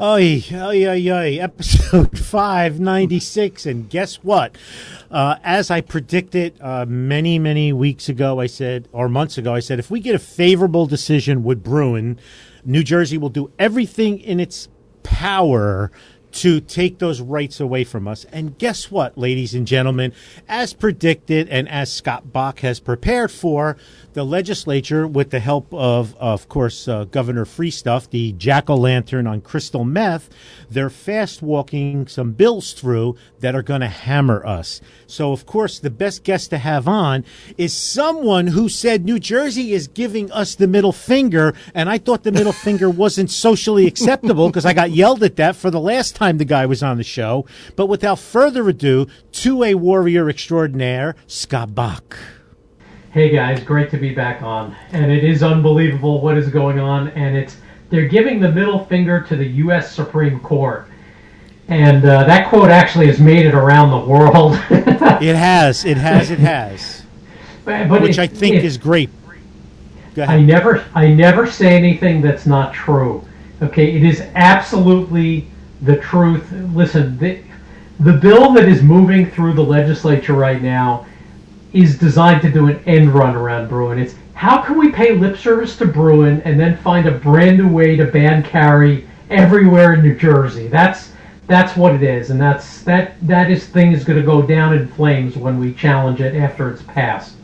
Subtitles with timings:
[0.00, 3.66] Oy, oy, oy, oy, episode 596.
[3.66, 4.56] And guess what?
[5.10, 9.58] Uh, as I predicted uh, many, many weeks ago, I said, or months ago, I
[9.58, 12.16] said, if we get a favorable decision with Bruen,
[12.64, 14.68] New Jersey will do everything in its
[15.02, 15.90] power
[16.30, 18.24] to take those rights away from us.
[18.26, 20.12] And guess what, ladies and gentlemen?
[20.48, 23.76] As predicted and as Scott Bach has prepared for,
[24.18, 29.28] the legislature, with the help of, of course, uh, Governor Freestuff, the jack o' lantern
[29.28, 30.28] on crystal meth,
[30.68, 34.80] they're fast walking some bills through that are going to hammer us.
[35.06, 37.24] So, of course, the best guest to have on
[37.56, 41.54] is someone who said New Jersey is giving us the middle finger.
[41.72, 45.54] And I thought the middle finger wasn't socially acceptable because I got yelled at that
[45.54, 47.46] for the last time the guy was on the show.
[47.76, 52.18] But without further ado, to a warrior extraordinaire, Scott Bach.
[53.10, 54.76] Hey guys, great to be back on.
[54.92, 57.56] And it is unbelievable what is going on, and it's
[57.88, 59.90] they're giving the middle finger to the U.S.
[59.90, 60.88] Supreme Court.
[61.68, 64.56] And uh, that quote actually has made it around the world.
[64.70, 67.02] it has, it has, it has.
[67.64, 69.08] But, but Which it, I think it, is great.
[70.18, 73.26] I never, I never say anything that's not true.
[73.62, 75.48] Okay, it is absolutely
[75.80, 76.52] the truth.
[76.74, 77.42] Listen, the,
[78.00, 81.06] the bill that is moving through the legislature right now
[81.72, 83.98] is designed to do an end run around Bruen.
[83.98, 87.68] It's how can we pay lip service to Bruen and then find a brand new
[87.68, 90.68] way to ban carry everywhere in New Jersey?
[90.68, 91.12] That's
[91.46, 94.76] that's what it is, and that's that that is thing is going to go down
[94.76, 97.37] in flames when we challenge it after it's passed.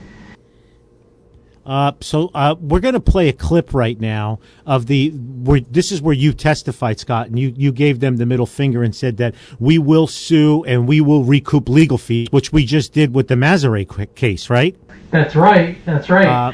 [1.67, 5.11] Uh, so uh, we're going to play a clip right now of the.
[5.11, 8.83] Where, this is where you testified, Scott, and you, you gave them the middle finger
[8.83, 12.93] and said that we will sue and we will recoup legal fees, which we just
[12.93, 14.77] did with the Mazaret case, right?
[15.11, 15.77] That's right.
[15.85, 16.27] That's right.
[16.27, 16.53] Uh,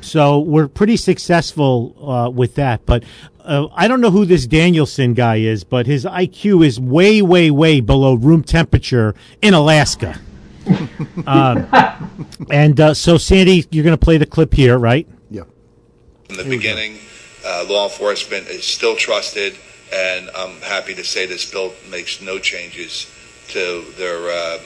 [0.00, 3.04] so we're pretty successful uh, with that, but
[3.40, 7.50] uh, I don't know who this Danielsen guy is, but his IQ is way, way,
[7.50, 10.20] way below room temperature in Alaska.
[11.26, 11.68] um,
[12.50, 15.06] and uh, so, Sandy, you're going to play the clip here, right?
[15.30, 15.42] Yeah.
[16.30, 16.98] In the beginning,
[17.44, 19.56] uh, law enforcement is still trusted,
[19.92, 23.10] and I'm happy to say this bill makes no changes
[23.48, 24.58] to their uh,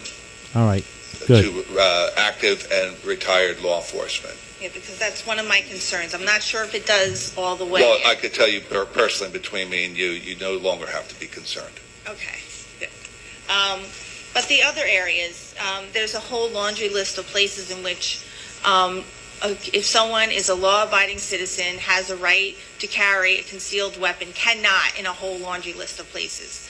[0.54, 0.84] all right,
[1.26, 1.44] good.
[1.44, 4.36] to uh, active and retired law enforcement.
[4.60, 6.14] Yeah, because that's one of my concerns.
[6.14, 7.80] I'm not sure if it does all the way.
[7.80, 11.18] Well, I could tell you personally, between me and you, you no longer have to
[11.18, 11.74] be concerned.
[12.08, 12.38] Okay,
[12.78, 12.88] good.
[13.50, 13.80] Um,
[14.34, 18.24] but the other areas, um, there's a whole laundry list of places in which,
[18.64, 19.04] um,
[19.42, 24.98] if someone is a law-abiding citizen, has a right to carry a concealed weapon, cannot
[24.98, 26.68] in a whole laundry list of places.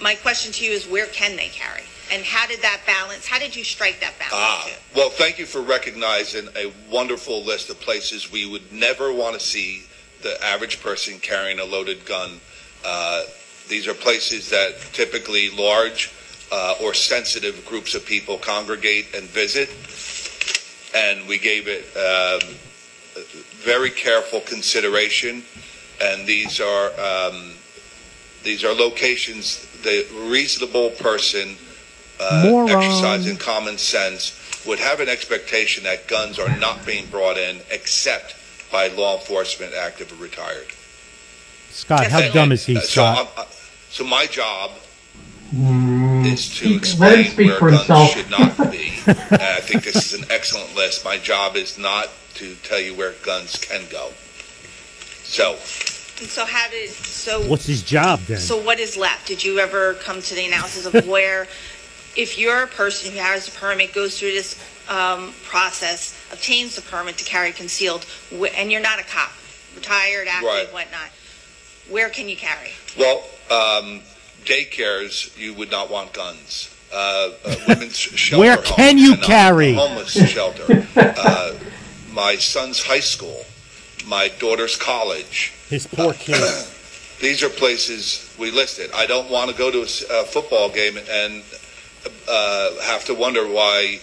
[0.00, 1.82] My question to you is, where can they carry?
[2.12, 3.26] And how did that balance?
[3.26, 4.34] How did you strike that balance?
[4.34, 9.34] Ah, well, thank you for recognizing a wonderful list of places we would never want
[9.34, 9.84] to see
[10.22, 12.40] the average person carrying a loaded gun.
[12.84, 13.24] Uh,
[13.68, 16.12] these are places that typically large
[16.52, 19.70] uh, or sensitive groups of people congregate and visit.
[20.94, 22.54] And we gave it um,
[23.56, 25.42] very careful consideration.
[26.02, 27.54] And these are um,
[28.42, 31.56] these are locations the reasonable person
[32.20, 37.60] uh, exercising common sense would have an expectation that guns are not being brought in
[37.70, 38.36] except
[38.70, 40.66] by law enforcement, active or retired.
[41.70, 43.18] Scott, how And- dumb is he, uh, so, Scott?
[43.18, 43.44] I'm- uh,
[43.90, 44.70] so my job
[45.54, 48.10] Mm, is to explain let him speak where for guns himself.
[48.10, 48.92] should not be.
[49.06, 51.04] and I think this is an excellent list.
[51.04, 54.10] My job is not to tell you where guns can go.
[55.24, 57.42] So, And so how did so?
[57.48, 58.38] What's his job then?
[58.38, 59.28] So what is left?
[59.28, 61.46] Did you ever come to the analysis of where,
[62.16, 64.58] if you're a person who has a permit, goes through this
[64.88, 68.04] um, process, obtains the permit to carry concealed,
[68.38, 69.32] wh- and you're not a cop,
[69.74, 70.72] retired, active, Right.
[70.72, 71.10] whatnot,
[71.90, 72.70] where can you carry?
[72.98, 74.00] well, um,
[74.44, 76.74] daycares, you would not want guns.
[76.92, 78.40] Uh, uh, women's shelter.
[78.40, 79.74] Where can you carry?
[79.74, 80.86] Homeless shelter.
[80.96, 81.54] uh,
[82.12, 83.44] my son's high school,
[84.06, 85.52] my daughter's college.
[85.68, 86.36] His poor kid.
[87.20, 88.90] These are places we listed.
[88.94, 91.42] I don't want to go to a, football game and
[92.28, 94.00] uh, have to wonder why,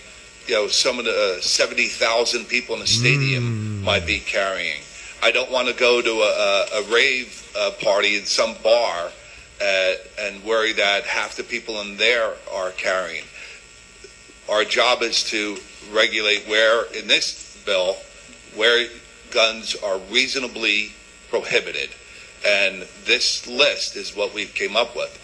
[0.47, 4.79] you know, some of the uh, seventy thousand people in the stadium might be carrying.
[5.21, 9.11] I don't want to go to a, a, a rave uh, party in some bar
[9.61, 13.25] uh, and worry that half the people in there are carrying.
[14.49, 15.57] Our job is to
[15.91, 17.97] regulate where, in this bill,
[18.55, 18.87] where
[19.31, 20.93] guns are reasonably
[21.29, 21.89] prohibited.
[22.45, 25.15] And this list is what we came up with.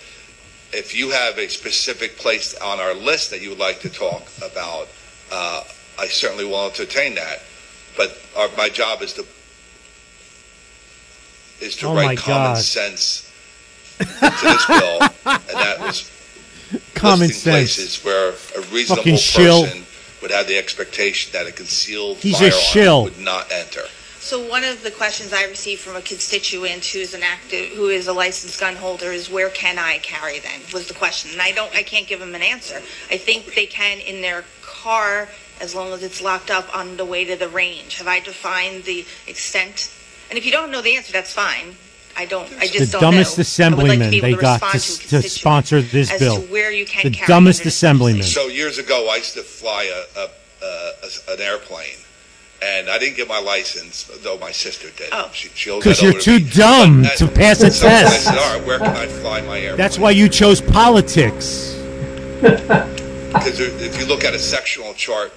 [0.73, 4.27] If you have a specific place on our list that you would like to talk
[4.37, 4.89] about,
[5.31, 5.63] uh,
[5.97, 7.41] I certainly will entertain that.
[7.95, 9.25] But our, my job is to
[11.61, 12.57] is to Oh write common God.
[12.57, 13.24] sense
[13.99, 16.11] to this bill, and that was
[16.95, 17.75] Common listing sense.
[17.75, 19.63] places where a reasonable Fucking shill.
[19.65, 19.85] person
[20.21, 23.03] would have the expectation that a concealed He's a firearm shill.
[23.03, 23.81] would not enter.
[24.19, 28.07] So one of the questions I received from a constituent who's an active, who is
[28.07, 31.29] a licensed gun holder is where can I carry then, was the question.
[31.31, 32.77] And I don't, I can't give them an answer.
[33.11, 35.29] I think they can in their car
[35.61, 37.99] as long as it's locked up on the way to the range.
[37.99, 39.91] Have I defined the extent?
[40.31, 41.75] And if you don't know the answer, that's fine.
[42.17, 45.09] I don't, I just the don't dumbest I would like to assemblyman they got respond
[45.09, 46.41] to, to sponsor this as bill.
[46.41, 48.23] to where you can The carry dumbest assemblyman.
[48.23, 49.83] So years ago, I used to fly
[50.15, 50.23] a, a,
[50.63, 51.97] a, a- an airplane,
[52.63, 55.09] and I didn't get my license, though my sister did.
[55.11, 55.29] Oh.
[55.33, 56.49] She, she owed 'Cause that you're too me.
[56.51, 58.23] dumb But, to pass a so I test.
[58.25, 59.77] said, all right, where can I fly my airplane?
[59.77, 61.73] That's why you chose politics.
[63.35, 65.33] Because if you look at a sectional chart,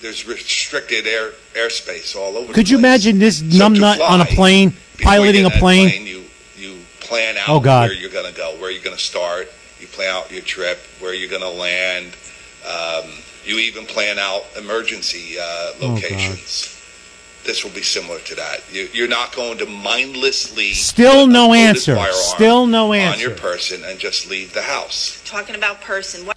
[0.00, 2.52] there's restricted air airspace all over.
[2.52, 3.04] Could the you place.
[3.06, 4.72] imagine this So to numbnut on a plane,
[5.02, 6.06] piloting a in that plane?
[6.06, 6.24] You
[6.56, 7.88] you plan out Oh, God.
[7.90, 9.48] where you're going to go, where you're going to start.
[9.80, 12.16] You plan out your trip, where you're going to land.
[12.68, 13.10] Um,
[13.44, 15.44] you even plan out emergency uh,
[15.80, 16.74] Oh, locations.
[17.44, 18.58] this will be similar to that.
[18.72, 21.96] You, you're not going to mindlessly Still no answer.
[22.12, 25.22] Still no answer on your person and just leave the house.
[25.24, 26.36] Talking about person, what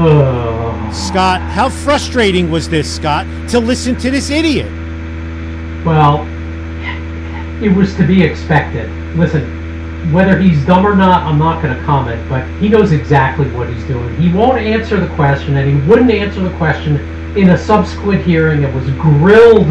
[0.00, 0.77] Ugh.
[0.92, 4.70] Scott, how frustrating was this, Scott, to listen to this idiot?
[5.84, 6.26] Well,
[7.62, 8.90] it was to be expected.
[9.16, 13.50] Listen, whether he's dumb or not, I'm not going to comment, but he knows exactly
[13.50, 14.14] what he's doing.
[14.16, 16.96] He won't answer the question, and he wouldn't answer the question
[17.36, 19.68] in a subsequent hearing and was grilled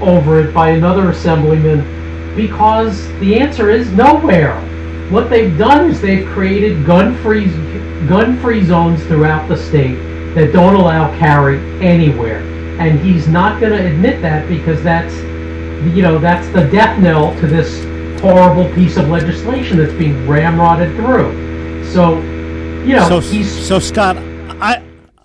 [0.00, 4.58] over it by another assemblyman because the answer is nowhere.
[5.10, 7.46] What they've done is they've created gun-free
[8.06, 12.40] gun-free zones throughout the state that don't allow carry anywhere,
[12.80, 15.14] and he's not going to admit that because that's
[15.94, 17.84] you know that's the death knell to this
[18.20, 21.84] horrible piece of legislation that's being ramrodded through.
[21.92, 22.18] So,
[22.84, 24.82] you know, So, he's so Scott, I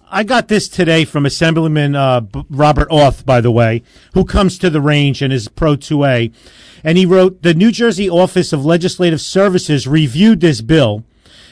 [0.10, 4.70] I got this today from Assemblyman uh, Robert Auth, by the way, who comes to
[4.70, 6.34] the range and is pro 2A,
[6.84, 11.04] and he wrote the New Jersey Office of Legislative Services reviewed this bill.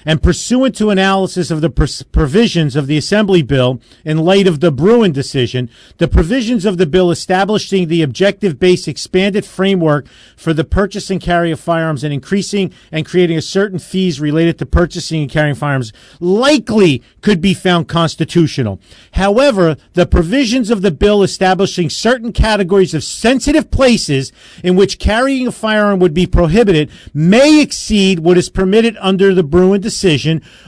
[0.05, 1.69] And pursuant to analysis of the
[2.11, 6.85] provisions of the Assembly bill in light of the Bruen decision, the provisions of the
[6.85, 12.13] bill establishing the objective based expanded framework for the purchase and carry of firearms and
[12.13, 17.53] increasing and creating a certain fees related to purchasing and carrying firearms likely could be
[17.53, 18.79] found constitutional.
[19.13, 24.31] However, the provisions of the bill establishing certain categories of sensitive places
[24.63, 29.43] in which carrying a firearm would be prohibited may exceed what is permitted under the
[29.43, 29.92] Bruen decision,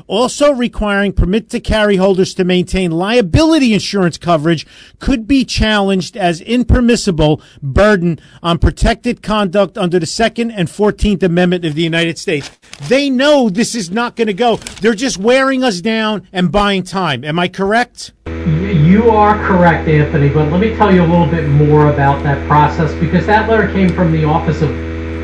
[0.07, 4.65] also requiring permit to carry holders to maintain liability insurance coverage
[4.99, 11.65] could be challenged as impermissible burden on protected conduct under the Second and Fourteenth Amendment
[11.65, 12.49] of the United States.
[12.87, 14.57] They know this is not going to go.
[14.81, 17.23] They're just wearing us down and buying time.
[17.23, 18.13] Am I correct?
[18.45, 22.47] You are correct, Anthony, but let me tell you a little bit more about that
[22.47, 24.69] process because that letter came from the Office of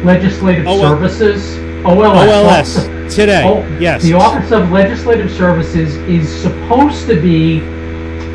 [0.04, 1.71] Legislative oh, OL Services.
[1.86, 2.76] OLS.
[2.78, 4.04] OLS, today, Oh, yes.
[4.04, 7.62] The Office of Legislative Services is supposed to be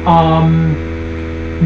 [0.05, 0.75] um,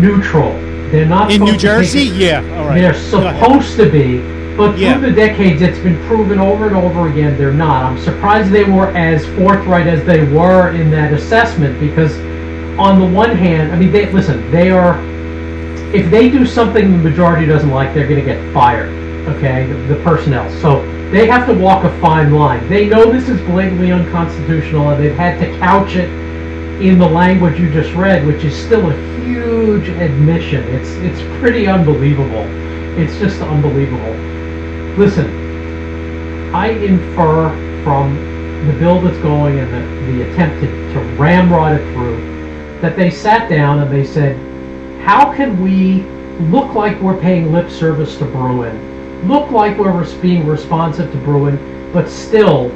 [0.00, 0.52] neutral.
[0.90, 2.04] They're not In New Jersey?
[2.04, 2.80] Yeah, all right.
[2.80, 4.18] They're supposed to be,
[4.56, 4.98] but through Yeah.
[4.98, 7.84] the decades, it's been proven over and over again they're not.
[7.84, 12.18] I'm surprised they were as forthright as they were in that assessment because,
[12.78, 14.50] on the one hand, I mean, they listen.
[14.50, 14.98] They are,
[15.94, 18.90] if they do something the majority doesn't like, they're going to get fired.
[19.36, 20.50] Okay, the, the personnel.
[20.60, 22.68] So they have to walk a fine line.
[22.68, 26.08] They know this is blatantly unconstitutional, and they've had to couch it
[26.80, 30.64] in the language you just read, which is still a huge admission.
[30.68, 32.44] It's it's pretty unbelievable.
[32.98, 34.14] It's just unbelievable.
[34.96, 37.50] Listen, I infer
[37.84, 38.14] from
[38.66, 42.30] the bill that's going and the, the attempt to, to ramrod it through
[42.80, 44.36] that they sat down and they said,
[45.02, 46.02] how can we
[46.50, 48.76] look like we're paying lip service to Bruen,
[49.26, 51.58] look like we're being responsive to Bruen,
[51.92, 52.70] but still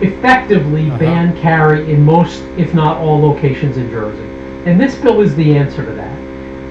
[0.00, 0.98] effectively Uh-huh.
[0.98, 4.22] ban carry in most, if not all, locations in Jersey.
[4.66, 6.18] And this bill is the answer to that.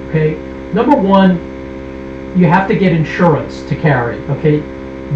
[0.08, 0.36] Okay,
[0.72, 1.38] number one,
[2.36, 4.16] you have to get insurance to carry.
[4.30, 4.62] Okay,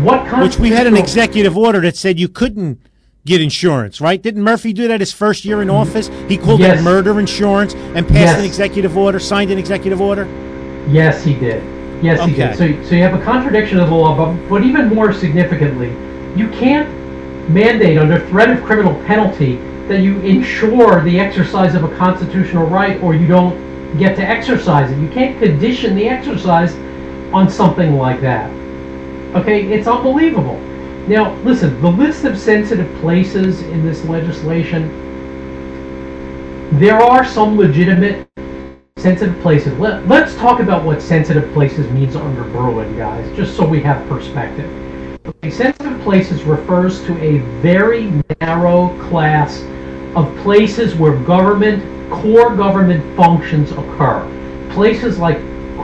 [0.02, 0.42] What kind?
[0.42, 2.78] Which we had an executive order that said you couldn't
[3.26, 4.20] get insurance, right?
[4.22, 6.10] Didn't Murphy do that his first year in office?
[6.28, 6.80] He called Yes.
[6.80, 8.38] it murder insurance and passed Yes.
[8.38, 10.26] an executive order, signed an executive order.
[10.90, 11.62] Yes, he did.
[12.02, 12.56] Yes, he did.
[12.56, 15.90] So, so you have a contradiction of the law, but, but even more significantly,
[16.36, 16.88] you can't
[17.48, 19.56] mandate under threat of criminal penalty
[19.88, 24.90] that you ensure the exercise of a constitutional right or you don't get to exercise
[24.90, 24.98] it.
[24.98, 26.74] You can't condition the exercise
[27.32, 28.50] on something like that.
[29.36, 30.58] Okay, it's unbelievable.
[31.08, 34.88] Now, listen, the list of sensitive places in this legislation,
[36.78, 38.28] there are some legitimate
[39.02, 39.76] sensitive places.
[39.78, 44.08] Let, let's talk about what sensitive places means under Bruen, guys, just so we have
[44.08, 44.70] perspective.
[45.26, 49.60] Okay, sensitive places refers to a very narrow class
[50.14, 54.24] of places where government, core government functions occur.
[54.70, 55.38] Places like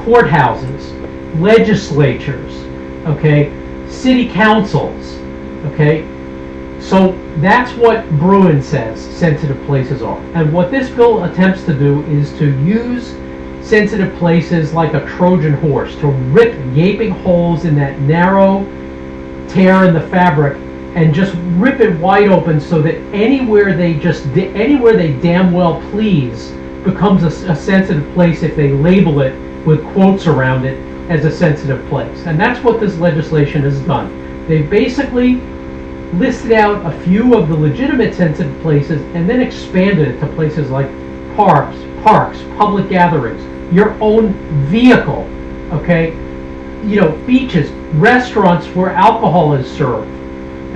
[0.05, 0.95] courthouses,
[1.41, 2.55] legislatures,
[3.07, 3.53] okay,
[3.89, 5.19] city councils,
[5.73, 6.03] okay.
[6.81, 10.19] So that's what Bruen says sensitive places are.
[10.35, 13.15] And what this bill attempts to do is to use
[13.67, 18.65] sensitive places like a Trojan horse to rip gaping holes in that narrow
[19.49, 20.57] tear in the fabric
[20.97, 25.81] and just rip it wide open so that anywhere they just anywhere they damn well
[25.91, 26.51] please
[26.83, 29.35] becomes a, a sensitive place if they label it
[29.67, 30.79] with quotes around it
[31.11, 32.27] as a sensitive place.
[32.27, 34.47] And that's what this legislation has done.
[34.47, 35.41] They basically
[36.15, 40.71] listed out a few of the legitimate sensitive places and then expanded it to places
[40.71, 40.89] like
[41.37, 44.33] parks, parks, public gatherings, your own
[44.67, 45.29] vehicle,
[45.73, 46.13] okay?
[46.87, 50.09] You know, beaches, restaurants where alcohol is served.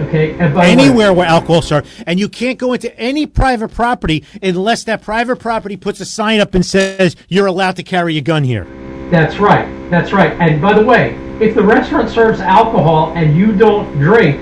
[0.01, 3.27] Okay, and by the way- Anywhere where alcohol's served, and you can't go into any
[3.27, 7.83] private property unless that private property puts a sign up and says you're allowed to
[7.83, 8.67] carry a gun here.
[9.11, 9.69] That's right.
[9.91, 10.33] That's right.
[10.41, 14.41] And by the way, if the restaurant serves alcohol and you don't drink,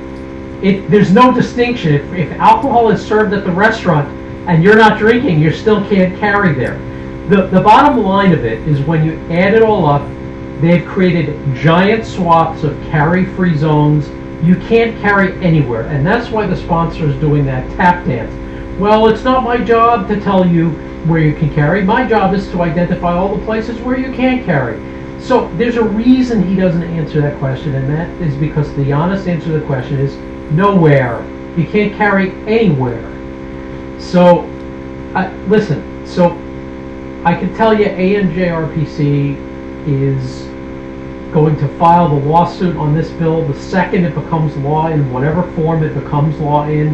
[0.63, 1.95] it there's no distinction.
[1.95, 4.09] If, if alcohol is served at the restaurant
[4.49, 6.79] and you're not drinking, you still can't carry there.
[7.29, 10.03] The the bottom line of it is when you add it all up,
[10.61, 14.09] they've created giant swaths of carry-free zones.
[14.45, 18.33] You can't carry anywhere, and that's why the sponsor is doing that tap dance.
[18.81, 20.71] Well, it's not my job to tell you
[21.07, 21.83] where you can carry.
[21.83, 24.81] My job is to identify all the places where you can't carry.
[25.21, 29.29] So there's a reason he doesn't answer that question, and that is because the honest
[29.29, 30.17] answer to the question is
[30.53, 31.25] nowhere.
[31.57, 33.07] You can't carry anywhere.
[34.01, 34.41] So,
[35.15, 36.07] uh, listen.
[36.07, 36.31] So,
[37.25, 39.37] I can tell you, ANJRPC
[39.87, 40.51] is
[41.33, 45.51] going to file the lawsuit on this bill the second it becomes law in whatever
[45.53, 46.89] form it becomes law in.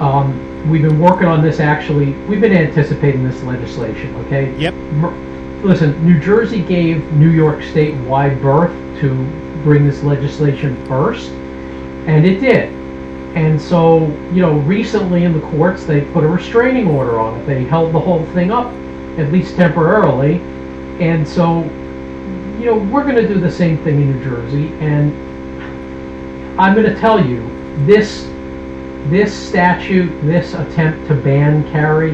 [0.00, 2.12] Um, we've been working on this actually.
[2.26, 4.14] We've been anticipating this legislation.
[4.26, 4.54] Okay.
[4.58, 4.74] Yep.
[5.64, 9.14] Listen, New Jersey gave New York State wide berth to
[9.62, 11.30] bring this legislation first,
[12.06, 12.72] and it did.
[13.36, 17.44] And so, you know, recently in the courts, they put a restraining order on it.
[17.46, 18.72] They held the whole thing up,
[19.18, 20.40] at least temporarily.
[21.00, 21.62] And so,
[22.58, 24.68] you know, we're going to do the same thing in New Jersey.
[24.80, 25.12] And
[26.58, 27.46] I'm going to tell you,
[27.84, 28.26] this
[29.10, 32.12] this statute, this attempt to ban carry,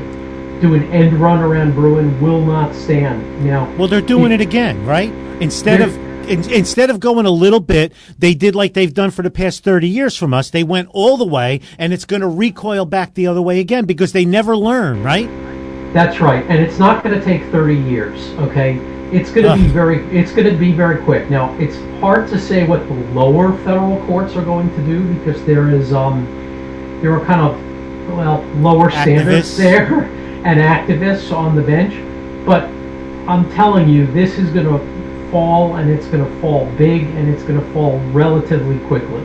[0.60, 3.44] do an end run around Bruen, will not stand.
[3.44, 5.10] Now, Well, they're doing it again, right?
[5.40, 9.22] Instead of in, instead of going a little bit, they did like they've done for
[9.22, 10.50] the past thirty years from us.
[10.50, 13.84] They went all the way, and it's going to recoil back the other way again
[13.84, 15.28] because they never learn, right?
[15.92, 18.30] That's right, and it's not going to take 30 years.
[18.38, 18.76] Okay,
[19.12, 21.28] it's going to be very, it's going to be very quick.
[21.28, 25.44] Now, it's hard to say what the lower federal courts are going to do because
[25.44, 26.24] there is, um,
[27.02, 30.04] there are kind of, well, lower standards there
[30.46, 31.92] and activists on the bench.
[32.46, 32.64] But
[33.28, 34.91] I'm telling you, this is going to
[35.32, 39.24] fall, and it's going to fall big, and it's going to fall relatively quickly.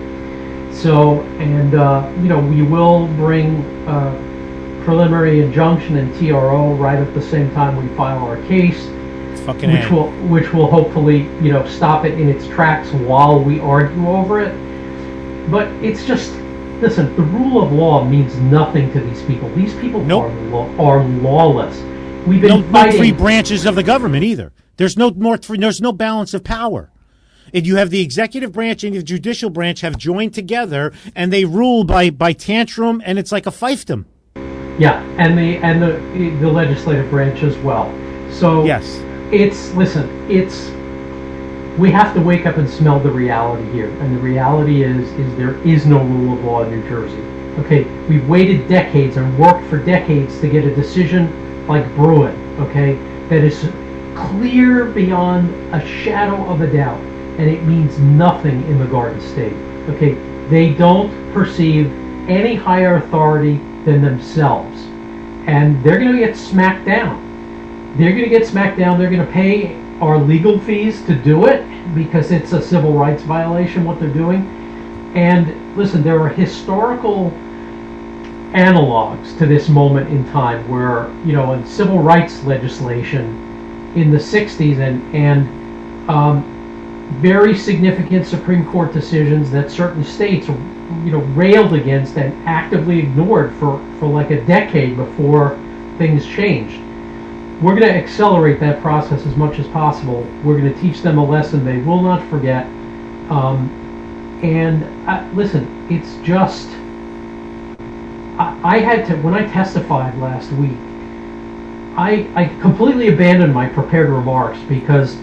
[0.74, 3.64] So, and uh, you know, we will bring.
[3.88, 4.24] Uh,
[4.88, 8.86] preliminary injunction and TRO right at the same time we file our case,
[9.46, 9.94] Fucking which A.
[9.94, 14.40] will which will hopefully you know stop it in its tracks while we argue over
[14.40, 14.56] it.
[15.52, 16.32] But it's just
[16.80, 19.50] listen, the rule of law means nothing to these people.
[19.56, 20.24] These people Nope.
[20.24, 21.78] are law, are lawless.
[22.28, 24.52] We've been no, no three branches of the government either.
[24.76, 25.38] There's no more.
[25.38, 26.92] Three, there's no balance of power.
[27.54, 31.46] And you have the executive branch and the judicial branch have joined together, and they
[31.46, 34.04] rule by by tantrum, and it's like a fiefdom.
[34.78, 37.94] Yeah, and the and the the legislative branch as well.
[38.30, 39.02] So Yes.
[39.32, 40.70] it's listen, it's
[41.80, 45.38] we have to wake up and smell the reality here, and the reality is is
[45.38, 47.22] there is no rule of law in New Jersey.
[47.60, 52.36] Okay, we've waited decades and worked for decades to get a decision like Bruen.
[52.62, 52.94] Okay,
[53.30, 53.70] that is
[54.16, 57.00] clear beyond a shadow of a doubt
[57.38, 59.54] and it means nothing in the Garden State.
[59.90, 60.16] Okay,
[60.50, 61.86] they don't perceive
[62.28, 64.76] any higher authority than themselves,
[65.46, 67.24] and they're going to get smacked down.
[67.98, 69.00] They're going to get smacked down.
[69.00, 71.64] They're going to pay our legal fees to do it
[71.96, 74.42] because it's a civil rights violation what they're doing.
[75.16, 77.32] And listen, there are historical
[78.54, 83.44] analogs to this moment in time where, you know, in civil rights legislation
[83.96, 86.44] in the 60s and, and um,
[87.20, 93.54] very significant Supreme Court decisions that certain states, you know, railed against and actively ignored
[93.56, 95.60] for, for like a decade before
[95.98, 96.80] things changed.
[97.62, 100.22] We're going to accelerate that process as much as possible.
[100.44, 102.66] We're going to teach them a lesson they will not forget.
[103.30, 103.70] Um,
[104.44, 106.70] and uh, listen, it's just
[108.64, 110.78] I, had to when I testified last week.
[111.96, 115.18] I, I completely abandoned my prepared remarks because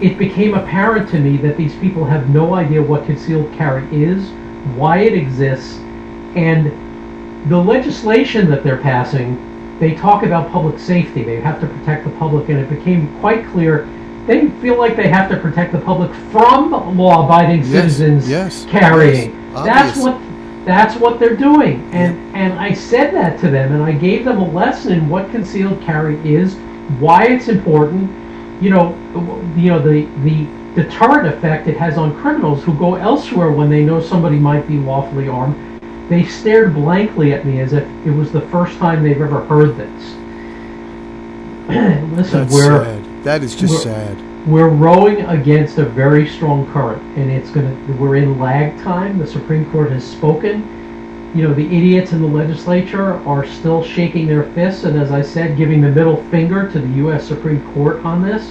[0.00, 4.28] it became apparent to me that these people have no idea what concealed carry is,
[4.76, 5.78] why it exists,
[6.36, 6.70] and
[7.48, 11.22] the legislation that they're passing, they talk about public safety.
[11.22, 13.88] They have to protect the public, and it became quite clear
[14.26, 19.32] they feel like they have to protect the public from law-abiding citizens yes, carrying.
[19.52, 20.20] yes, that's what
[20.64, 24.38] that's what they're doing, and and I said that to them, and I gave them
[24.38, 26.54] a lesson in what concealed carry is,
[27.00, 28.10] why it's important.
[28.62, 28.94] You know,
[29.56, 33.84] you know the the deterrent effect it has on criminals who go elsewhere when they
[33.84, 35.56] know somebody might be lawfully armed.
[36.08, 39.76] They stared blankly at me as if it was the first time they've ever heard
[39.76, 40.14] this.
[42.16, 43.24] Listen, That's we're sad.
[43.24, 44.31] That is just sad.
[44.46, 47.76] We're rowing against a very strong current, and it's gonna.
[47.98, 49.18] We're in lag time.
[49.18, 50.68] The Supreme Court has spoken.
[51.34, 55.22] You know, the idiots in the legislature are still shaking their fists, and as I
[55.22, 57.26] said, giving the middle finger to the U.S.
[57.26, 58.50] Supreme Court on this.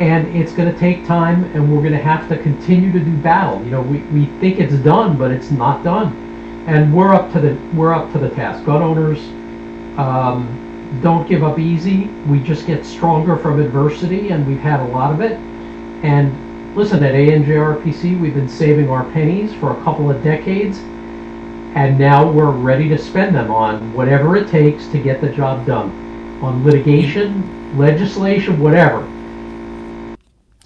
[0.00, 3.16] And it's going to take time, and we're going to have to continue to do
[3.18, 3.62] battle.
[3.62, 6.08] You know, we, we think it's done, but it's not done,
[6.66, 8.64] and we're up to the we're up to the task.
[8.64, 9.18] Gun owners,
[9.96, 10.48] um,
[11.00, 12.08] don't give up easy.
[12.26, 15.40] We just get stronger from adversity, and we've had a lot of it.
[16.02, 16.32] And
[16.74, 20.78] listen, at ANJRPC, we've been saving our pennies for a couple of decades,
[21.74, 25.66] and now we're ready to spend them on whatever it takes to get the job
[25.66, 25.90] done,
[26.42, 27.42] on litigation,
[27.76, 29.13] legislation, whatever.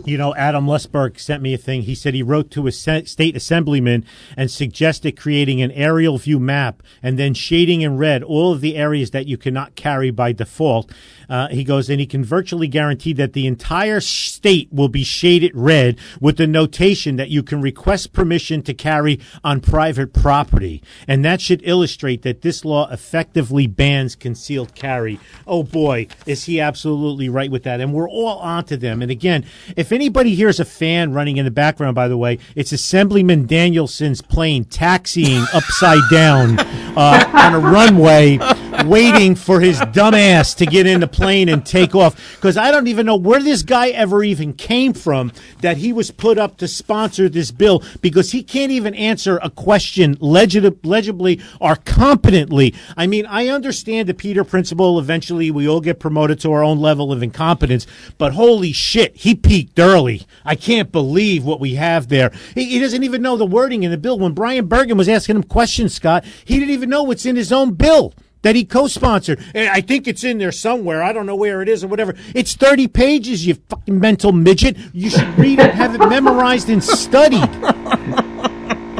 [0.08, 1.82] You know, Adam Lesberg sent me a thing.
[1.82, 4.06] He said he wrote to a state assemblyman
[4.38, 8.76] and suggested creating an aerial view map and then shading in red all of the
[8.76, 10.90] areas that you cannot carry by default.
[11.28, 15.52] Uh, he goes, and he can virtually guarantee that the entire state will be shaded
[15.54, 20.82] red with the notation that you can request permission to carry on private property.
[21.06, 25.20] And that should illustrate that this law effectively bans concealed carry.
[25.46, 27.80] Oh boy, is he absolutely right with that.
[27.80, 29.02] And we're all onto them.
[29.02, 29.44] And again,
[29.76, 34.22] if anybody hears a fan running in the background, by the way, it's Assemblyman Danielsen's
[34.22, 36.58] plane taxiing upside down
[36.96, 38.38] uh, on a runway,
[38.84, 42.36] waiting for his dumb ass to get in the plane and take off.
[42.36, 46.10] Because I don't even know where this guy ever even came from that he was
[46.10, 51.40] put up to sponsor this bill because he can't even answer a question legib- legibly
[51.60, 52.74] or competently.
[52.96, 54.98] I mean, I understand the Peter principle.
[54.98, 57.86] Eventually, we all get promoted to our own level of incompetence.
[58.18, 60.26] But holy shit, he peaked early.
[60.44, 62.32] I can't believe what we have there.
[62.54, 64.18] He, he doesn't even know the wording in the bill.
[64.18, 67.52] When Brian Bergen was asking him questions, Scott, he didn't even know what's in his
[67.52, 69.42] own bill that he co-sponsored.
[69.54, 71.02] I think it's in there somewhere.
[71.02, 72.14] I don't know where it is or whatever.
[72.34, 74.76] It's 30 pages, you fucking mental midget.
[74.92, 77.48] You should read it, have it memorized and studied.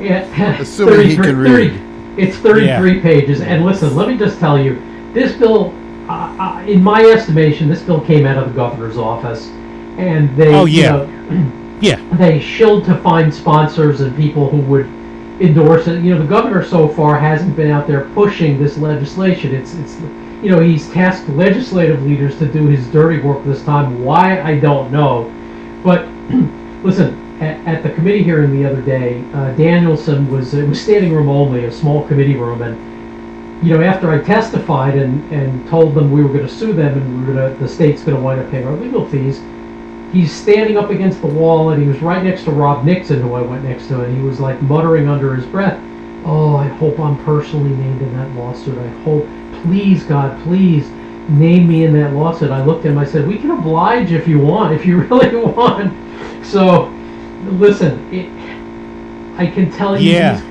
[0.01, 1.73] Yeah, Assuming he can read.
[1.73, 3.41] 30 it's 33 pages.
[3.41, 4.81] And listen, let me just tell you,
[5.13, 5.75] this bill,
[6.09, 9.47] uh, uh, in my estimation, this bill came out of the governor's office,
[9.99, 10.91] and they, Oh, you yeah.
[10.93, 12.01] know, Yeah.
[12.17, 14.87] they shilled to find sponsors and people who would
[15.41, 16.03] endorse it.
[16.03, 19.55] You know, the governor so far hasn't been out there pushing this legislation.
[19.55, 20.01] It's it's
[20.43, 24.05] you know he's tasked legislative leaders to do his dirty work this time.
[24.05, 25.33] Why I don't know,
[25.83, 26.09] but
[26.83, 27.17] listen.
[27.41, 31.67] At, the committee hearing the other day, uh, Danielsen was it was standing room only,
[31.67, 32.77] a small committee room, and
[33.65, 36.99] you know after I testified and, and told them we were going to sue them
[36.99, 39.41] and we were gonna, the state's going to wind up paying our legal fees,
[40.11, 43.35] he's standing up against the wall and he was right next to Rob Nixon, who
[43.35, 45.85] I went next to, and he was like muttering under his breath,
[46.23, 48.79] Oh, I hope I'm personally named in that lawsuit.
[48.79, 50.93] I hope, please, God, please
[51.29, 52.51] name me in that lawsuit.
[52.51, 55.37] I looked at him, I said, We can oblige if you want, if you really
[55.37, 55.97] want.
[56.43, 56.95] So,
[57.41, 58.35] listen, it,
[59.37, 60.43] I can tell you Yeah.
[60.43, 60.45] these,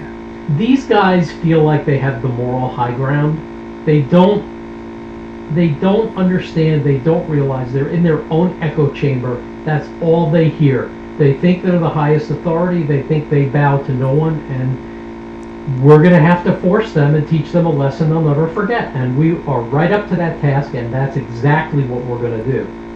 [0.49, 3.43] these guys feel like they have the moral high ground.
[3.85, 4.49] They don't
[5.51, 9.41] they don't understand, they don't realize they're in their own echo chamber.
[9.63, 10.91] That's all they hear.
[11.17, 12.83] They think they're the highest authority.
[12.83, 17.15] They think they bow to no one, and we're going to have to force them
[17.15, 18.95] and teach them a lesson they'll never forget.
[18.95, 22.51] And we are right up to that task, and that's exactly what we're going to
[22.51, 22.87] do.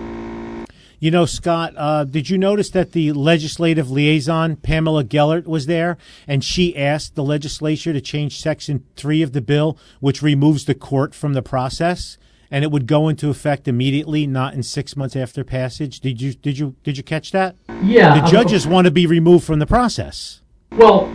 [1.00, 5.98] You know, Scott, uh, did you notice that the legislative liaison, Pamela Gellert, was there
[6.28, 10.76] and she asked the legislature to change Section 3 of the bill, which removes the
[10.76, 12.20] court from the process?
[12.52, 16.02] And it would go into effect immediately, not in six months after passage.
[16.02, 17.56] Did you did you did you catch that?
[17.82, 18.20] Yeah.
[18.20, 20.42] The judges want to be removed from the process.
[20.74, 21.06] Well,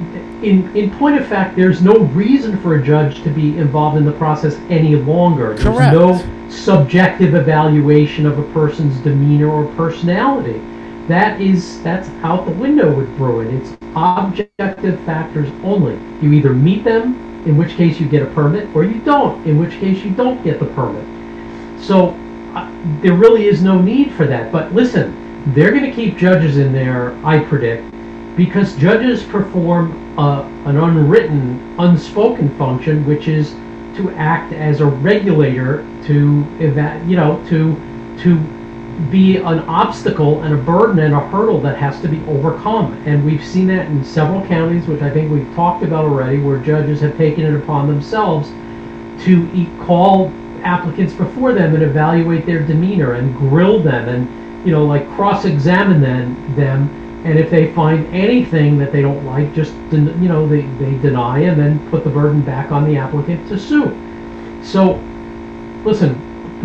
[0.43, 4.05] in in point of fact, there's no reason for a judge to be involved in
[4.05, 5.55] the process any longer.
[5.55, 5.93] There's Correct.
[5.93, 10.61] no subjective evaluation of a person's demeanor or personality.
[11.09, 13.57] That is that's out the window with Bruen.
[13.57, 15.95] It's objective factors only.
[16.21, 17.15] You either meet them,
[17.47, 20.43] in which case you get a permit, or you don't, in which case you don't
[20.43, 21.16] get the permit.
[21.79, 22.19] So
[22.55, 22.71] uh,
[23.03, 24.53] there really is no need for that.
[24.53, 25.15] But listen,
[25.47, 27.85] they're going to keep judges in there, I predict,
[28.37, 33.55] because judges perform uh, an unwritten, unspoken function, which is
[33.95, 37.81] to act as a regulator to eva- you know to
[38.19, 38.39] to
[39.11, 42.99] be an obstacle and a burden and a hurdle that has to be overcome.
[43.05, 46.59] And we've seen that in several counties, which I think we've talked about already, where
[46.59, 48.51] judges have taken it upon themselves
[49.21, 50.33] to e- call
[50.67, 56.01] applicants before them and evaluate their demeanor and grill them and you know like cross-examine
[56.01, 56.91] them them.
[57.25, 61.41] And if they find anything that they don't like just you know they, they deny
[61.41, 63.97] and then put the burden back on the applicant to sue.
[64.65, 65.01] So
[65.85, 66.21] listen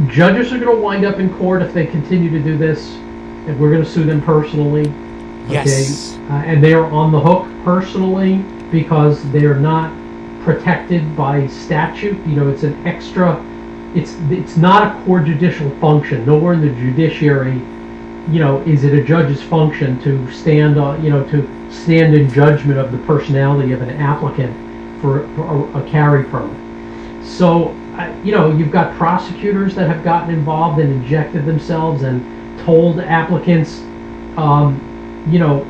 [0.09, 2.95] judges are going to wind up in court if they continue to do this
[3.47, 4.91] and we're going to sue them personally
[5.49, 6.17] Yes.
[6.29, 9.93] uh, and they are on the hook personally because they are not
[10.41, 12.25] protected by statute.
[12.25, 13.43] You know it's an extra
[13.95, 17.61] it's it's not a core judicial function nowhere in the judiciary
[18.29, 22.29] you know is it a judge's function to stand on you know to stand in
[22.31, 24.55] judgment of the personality of an applicant
[25.01, 26.57] for, for a, a carry permit.
[27.23, 27.75] So
[28.23, 32.23] you know you've got prosecutors that have gotten involved and injected themselves and
[32.63, 33.81] told applicants
[34.37, 34.79] um,
[35.29, 35.65] you know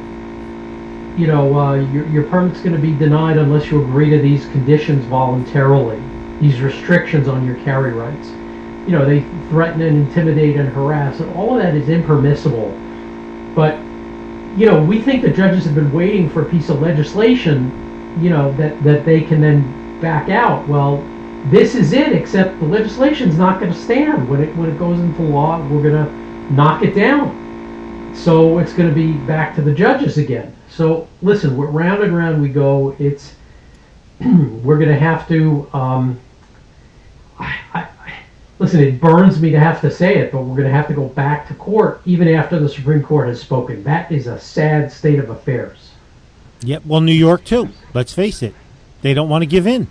[1.17, 4.45] you know uh, your, your permit's going to be denied unless you agree to these
[4.47, 6.01] conditions voluntarily
[6.41, 8.31] these restrictions on your carry rights.
[8.87, 12.75] You know they threaten and intimidate and harass and all of that is impermissible.
[13.55, 13.85] But
[14.57, 17.71] you know we think the judges have been waiting for a piece of legislation
[18.17, 20.67] you know that that they can then back out.
[20.67, 21.05] Well
[21.45, 24.27] this is it except the legislation's not going to stand.
[24.27, 26.11] When it when it goes into law we're going to
[26.49, 27.37] knock it down.
[28.13, 30.55] So it's going to be back to the judges again.
[30.69, 32.95] So listen round and round we go.
[32.99, 33.35] It's
[34.19, 36.19] we're going to have to um,
[37.41, 37.87] I, I,
[38.59, 40.93] listen it burns me to have to say it but we're going to have to
[40.93, 44.91] go back to court even after the supreme court has spoken that is a sad
[44.91, 45.91] state of affairs
[46.63, 46.85] Yep.
[46.85, 47.69] Well, New York too.
[47.93, 48.53] Let's face it.
[49.01, 49.87] They don't want to give in.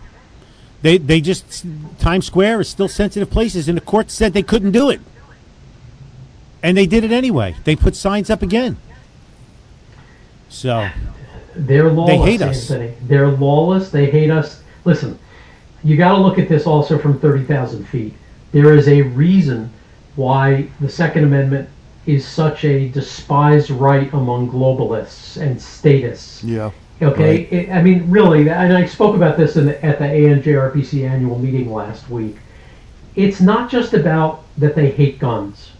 [0.82, 1.66] They they just
[1.98, 5.00] Times Square is still sensitive places, and the court said they couldn't do it,
[6.62, 7.54] and they did it anyway.
[7.64, 8.78] They put signs up again.
[10.48, 10.88] So
[11.54, 12.70] They're lawless, They hate us.
[12.70, 12.94] Anthony.
[13.02, 13.90] They're lawless.
[13.90, 14.62] They hate us.
[14.84, 15.18] Listen,
[15.82, 18.14] you got to look at this also from 30,000 feet.
[18.52, 19.70] There is a reason
[20.16, 21.68] why the Second Amendment
[22.06, 26.42] is such a despised right among globalists and statists.
[26.42, 26.70] Yeah.
[27.02, 27.52] Okay, Right.
[27.52, 31.38] it, I mean, really, and I spoke about this in the, at the ANJRPC annual
[31.38, 32.36] meeting last week.
[33.16, 35.70] It's not just about that they hate guns,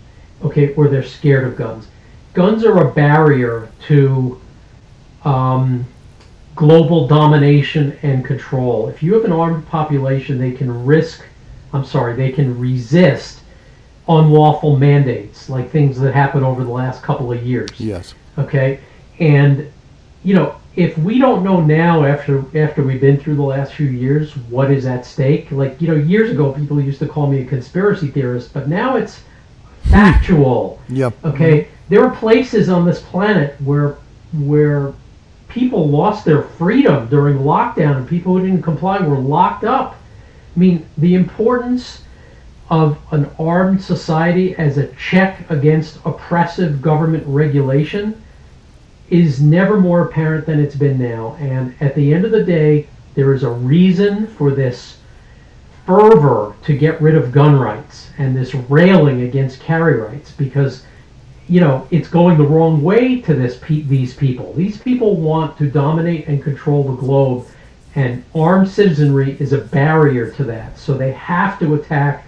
[0.42, 1.88] okay, or they're scared of guns.
[2.32, 4.40] Guns are a barrier to
[5.24, 5.84] um,
[6.60, 8.88] global domination and control.
[8.90, 11.24] If you have an armed population, they can risk,
[11.72, 13.40] I'm sorry, they can resist
[14.06, 18.14] unlawful mandates, like things that happened over the last couple of years Yes.
[18.36, 18.80] okay
[19.18, 19.70] and
[20.24, 23.86] you know if we don't know now after after we've been through the last few
[23.86, 27.40] years what is at stake like you know years ago people used to call me
[27.42, 29.22] a conspiracy theorist but now it's
[29.84, 31.12] factual Yep.
[31.24, 33.96] okay there are places on this planet where
[34.32, 34.92] where
[35.50, 39.96] people lost their freedom during lockdown and people who didn't comply were locked up
[40.54, 42.02] i mean the importance
[42.70, 48.20] of an armed society as a check against oppressive government regulation
[49.10, 51.36] is never more apparent than it's been now.
[51.40, 54.98] And at the end of the day, there is a reason for this
[55.84, 60.84] fervor to get rid of gun rights and this railing against carry rights because
[61.50, 64.52] you know it's going the wrong way to this pe- these people.
[64.54, 67.46] These people want to dominate and control the globe
[67.96, 70.78] and armed citizenry is a barrier to that.
[70.78, 72.24] So they have to attack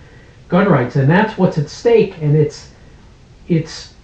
[0.48, 2.72] gun rights and that's what's at stake and it's
[3.48, 3.94] it's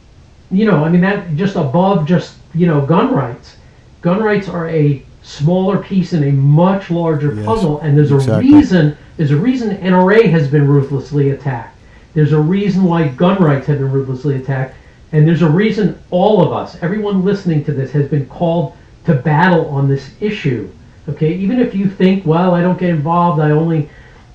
[0.51, 3.57] you know, I mean that just above just you know, gun rights.
[4.01, 8.53] Gun rights are a smaller piece in a much larger yes, puzzle, and there's exactly.
[8.53, 8.97] a reason.
[9.17, 11.77] There's a reason NRA has been ruthlessly attacked.
[12.15, 14.77] There's a reason why gun rights have been ruthlessly attacked,
[15.13, 19.15] and there's a reason all of us, everyone listening to this, has been called to
[19.15, 20.71] battle on this issue.
[21.09, 23.89] Okay, even if you think, well, I don't get involved, I only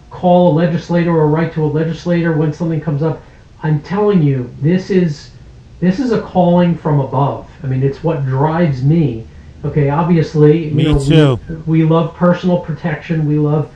[0.10, 3.22] call a legislator or write to a legislator when something comes up.
[3.62, 5.32] I'm telling you, this is
[5.80, 7.50] this is a calling from above.
[7.62, 9.28] I mean, it's what drives me.
[9.66, 11.40] Okay, obviously, me you know, too.
[11.66, 13.26] We, we love personal protection.
[13.26, 13.72] We love,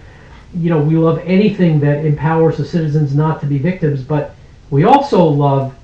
[0.53, 4.03] you know, we love anything that empowers the citizens not to be victims.
[4.03, 4.35] But
[4.69, 5.75] we also love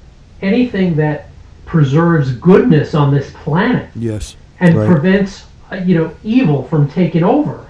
[0.43, 1.29] anything that
[1.65, 3.89] preserves goodness on this planet.
[3.95, 4.35] Yes.
[4.59, 4.87] And right.
[4.87, 7.67] prevents, uh, you know, evil from taking over.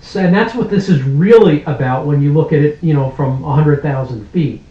[0.00, 3.10] So, and that's what this is really about when you look at it, you know,
[3.10, 4.62] from 100,000 feet.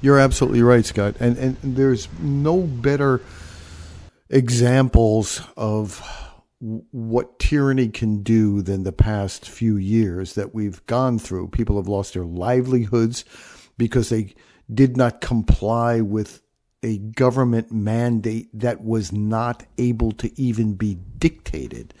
[0.00, 1.16] You're absolutely right, Scott.
[1.20, 3.20] And, and there's no better
[4.30, 6.00] examples of
[6.60, 11.48] what tyranny can do than the past few years that we've gone through.
[11.48, 13.24] People have lost their livelihoods
[13.76, 14.34] because they
[14.74, 16.42] did not comply with
[16.82, 21.94] a government mandate that was not able to even be dictated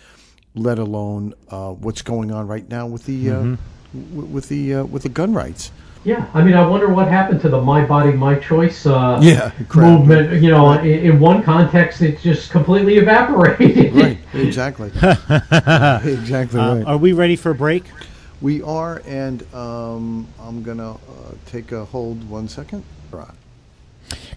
[0.54, 4.10] let alone uh, what's going on right now with the uh, mm-hmm.
[4.14, 5.70] w- with the uh, with the gun rights.
[6.04, 9.52] Yeah, I mean, I wonder what happened to the "My Body, My Choice" uh, yeah,
[9.74, 10.42] movement.
[10.42, 10.84] You know, right.
[10.84, 13.94] in, in, one context, it just completely evaporated.
[13.94, 16.84] right, exactly, exactly uh, right.
[16.86, 17.84] Are we ready for a break?
[18.42, 20.98] We are, and um, I'm gonna uh,
[21.46, 22.28] take a hold.
[22.28, 22.84] One second.
[23.12, 23.30] Right.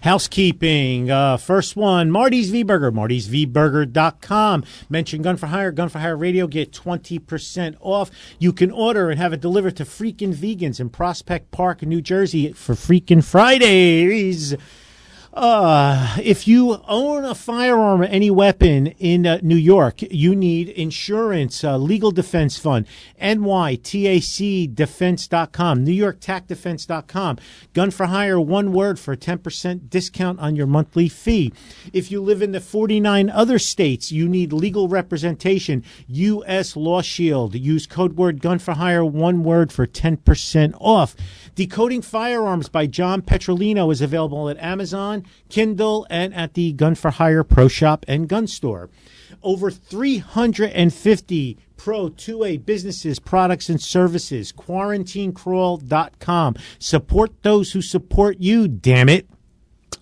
[0.02, 1.10] Housekeeping.
[1.10, 4.64] Uh, first one, Marty's V Burger, martysvburger.com.
[4.88, 8.10] Mention Gun for Hire, Gun for Hire Radio, get 20% off.
[8.38, 12.52] You can order and have it delivered to freaking vegans in Prospect Park, New Jersey
[12.52, 14.54] for freaking Fridays.
[15.36, 20.70] Uh, if you own a firearm or any weapon in uh, New York, you need
[20.70, 22.86] insurance, uh, legal defense fund,
[23.20, 27.36] nytacdefense.com, newyorktacdefense.com.
[27.74, 31.52] Gun for hire, one word for a 10% discount on your monthly fee.
[31.92, 36.76] If you live in the 49 other states, you need legal representation, U.S.
[36.76, 37.54] Law Shield.
[37.54, 41.14] Use code word gun for hire, one word for 10% off.
[41.54, 47.10] Decoding Firearms by John Petrolino is available at Amazon, Kindle, and at the Gun for
[47.10, 48.90] Hire Pro Shop and Gun Store.
[49.42, 54.52] Over 350 Pro 2A businesses, products, and services.
[54.52, 56.56] QuarantineCrawl.com.
[56.78, 59.28] Support those who support you, damn it.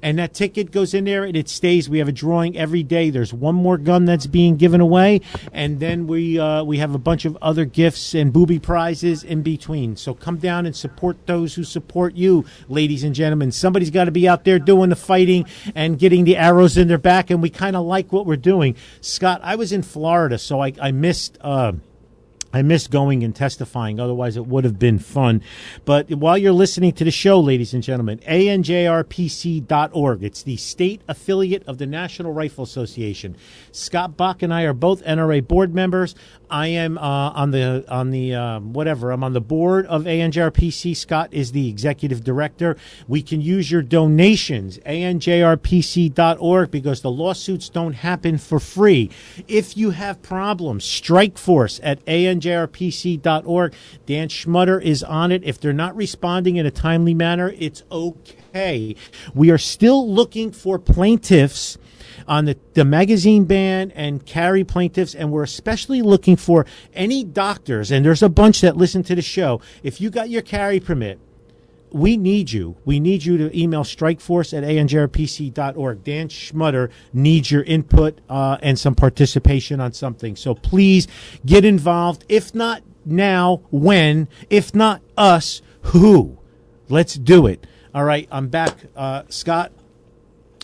[0.01, 1.89] and that ticket goes in there and it stays.
[1.89, 3.09] We have a drawing every day.
[3.09, 6.99] There's one more gun that's being given away, and then we uh, we have a
[6.99, 9.95] bunch of other gifts and booby prizes in between.
[9.95, 13.51] So come down and support those who support you, ladies and gentlemen.
[13.51, 16.97] Somebody's got to be out there doing the fighting and getting the arrows in their
[16.97, 18.75] back, and we kind of like what we're doing.
[19.01, 21.37] Scott, I was in Florida, so I, I missed.
[21.41, 21.73] Uh,
[22.53, 23.99] I missed going and testifying.
[23.99, 25.41] Otherwise, it would have been fun.
[25.85, 30.23] But while you're listening to the show, ladies and gentlemen, anjrpc.org.
[30.23, 33.35] It's the state affiliate of the National Rifle Association.
[33.71, 36.15] Scott Bach and I are both NRA board members.
[36.49, 39.11] I am uh, on the on the uh, whatever.
[39.11, 40.97] I'm on the board of ANJRPC.
[40.97, 42.75] Scott is the executive director.
[43.07, 49.09] We can use your donations anjrpc.org because the lawsuits don't happen for free.
[49.47, 52.03] If you have problems, strike force at
[52.41, 53.73] anjrpc.org.
[54.05, 55.43] Dan Schmutter is on it.
[55.43, 58.95] If they're not responding in a timely manner, it's okay.
[59.33, 61.77] We are still looking for plaintiffs
[62.27, 67.91] on the, the magazine ban and carry plaintiffs, and we're especially looking for any doctors,
[67.91, 69.61] and there's a bunch that listen to the show.
[69.83, 71.19] If you got your carry permit,
[71.91, 72.77] we need you.
[72.85, 76.03] We need you to email strikeforce at anjrpc.org.
[76.03, 80.35] Dan Schmutter needs your input uh, and some participation on something.
[80.35, 81.07] So please
[81.45, 82.25] get involved.
[82.29, 84.27] If not now, when?
[84.49, 86.37] If not us, who?
[86.89, 87.65] Let's do it.
[87.93, 88.77] All right, I'm back.
[88.95, 89.71] Uh, Scott,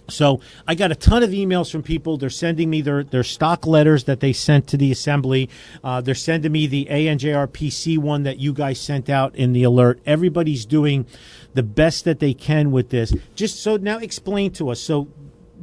[0.10, 2.18] so I got a ton of emails from people.
[2.18, 5.50] They're sending me their, their stock letters that they sent to the assembly.
[5.84, 10.00] Uh, they're sending me the ANJRPC one that you guys sent out in the alert.
[10.06, 11.06] Everybody's doing
[11.54, 13.14] the best that they can with this.
[13.36, 14.80] Just so now explain to us.
[14.80, 15.08] So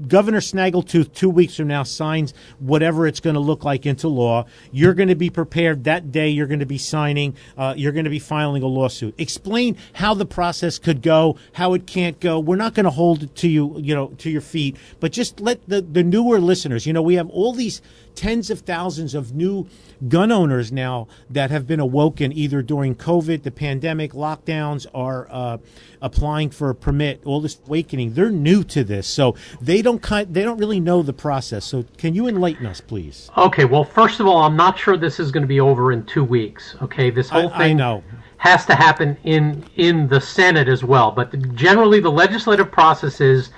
[0.09, 4.47] Governor Snaggletooth two weeks from now signs whatever it's going to look like into law.
[4.73, 6.29] You're going to be prepared that day.
[6.29, 7.37] You're going to be signing.
[7.57, 9.15] Uh, you're going to be filing a lawsuit.
[9.19, 12.39] Explain how the process could go, how it can't go.
[12.41, 15.41] We're not going to hold it to you, you know, to your feet, but just
[15.41, 16.87] let the the newer listeners.
[16.87, 17.81] You know, we have all these
[18.15, 19.67] tens of thousands of new
[20.09, 25.59] gun owners now that have been awoken either during COVID, the pandemic, lockdowns, are uh,
[26.01, 27.23] applying for a permit.
[27.25, 31.13] All this awakening, they're new to this, so they don't they don't really know the
[31.13, 31.65] process.
[31.65, 33.31] So, can you enlighten us, please?
[33.37, 33.65] Okay.
[33.65, 36.25] Well, first of all, I'm not sure this is going to be over in two
[36.25, 36.77] weeks.
[36.83, 38.05] Okay, this whole I, thing I know.
[38.39, 41.11] has to happen in in the Senate as well.
[41.11, 43.51] But generally, the legislative process is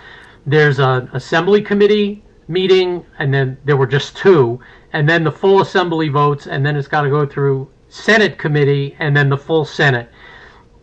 [0.46, 4.60] there's an assembly committee meeting, and then there were just two,
[4.92, 8.96] and then the full assembly votes, and then it's got to go through Senate committee,
[8.98, 10.10] and then the full Senate.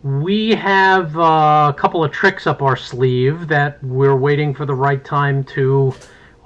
[0.02, 4.74] We have uh, a couple of tricks up our sleeve that we're waiting for the
[4.74, 5.94] right time to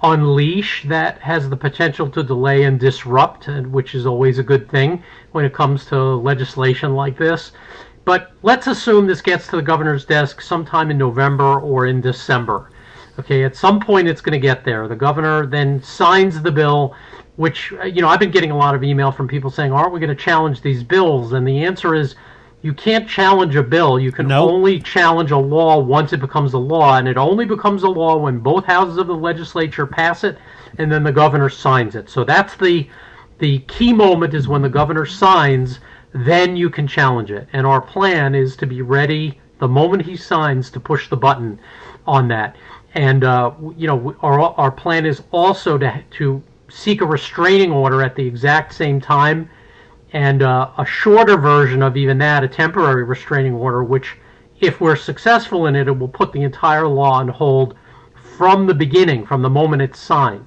[0.02, 5.02] unleash that has the potential to delay and disrupt, which is always a good thing
[5.32, 7.50] when it comes to legislation like this.
[8.04, 12.70] But let's assume this gets to the governor's desk sometime in November or in December.
[13.18, 14.86] Okay, at some point it's going to get there.
[14.86, 16.94] The governor then signs the bill,
[17.36, 19.92] which, uh, you know, I've been getting a lot of email from people saying, aren't
[19.92, 21.32] we going to challenge these bills?
[21.32, 22.14] And the answer is,
[22.62, 23.98] you can't challenge a bill.
[24.00, 24.50] You can Nope.
[24.50, 28.16] only challenge a law once it becomes a law, and it only becomes a law
[28.16, 30.38] when both houses of the legislature pass it,
[30.78, 32.10] and then the governor signs it.
[32.10, 32.88] So that's the
[33.38, 35.78] the key moment is when the governor signs.
[36.12, 40.16] Then you can challenge it, and our plan is to be ready the moment he
[40.16, 41.60] signs to push the button
[42.06, 42.56] on that.
[42.94, 48.02] And uh, you know, our our plan is also to to seek a restraining order
[48.02, 49.48] at the exact same time
[50.12, 54.16] and uh, a shorter version of even that, a temporary restraining order, which,
[54.60, 57.76] if we're successful in it, it will put the entire law on hold
[58.14, 60.46] from the beginning, from the moment it's signed.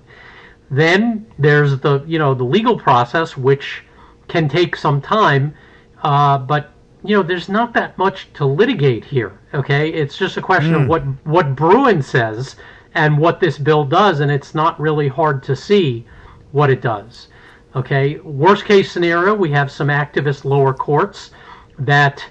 [0.70, 3.84] Then there's the you know the legal process, which
[4.28, 5.54] can take some time,
[6.02, 6.72] uh, but
[7.04, 9.38] you know there's not that much to litigate here.
[9.54, 12.56] Okay, it's just a question of what what Bruen says
[12.96, 16.06] and what this bill does, and it's not really hard to see
[16.52, 17.28] what it does.
[17.76, 21.32] Okay, worst case scenario, we have some activist lower courts
[21.80, 22.26] that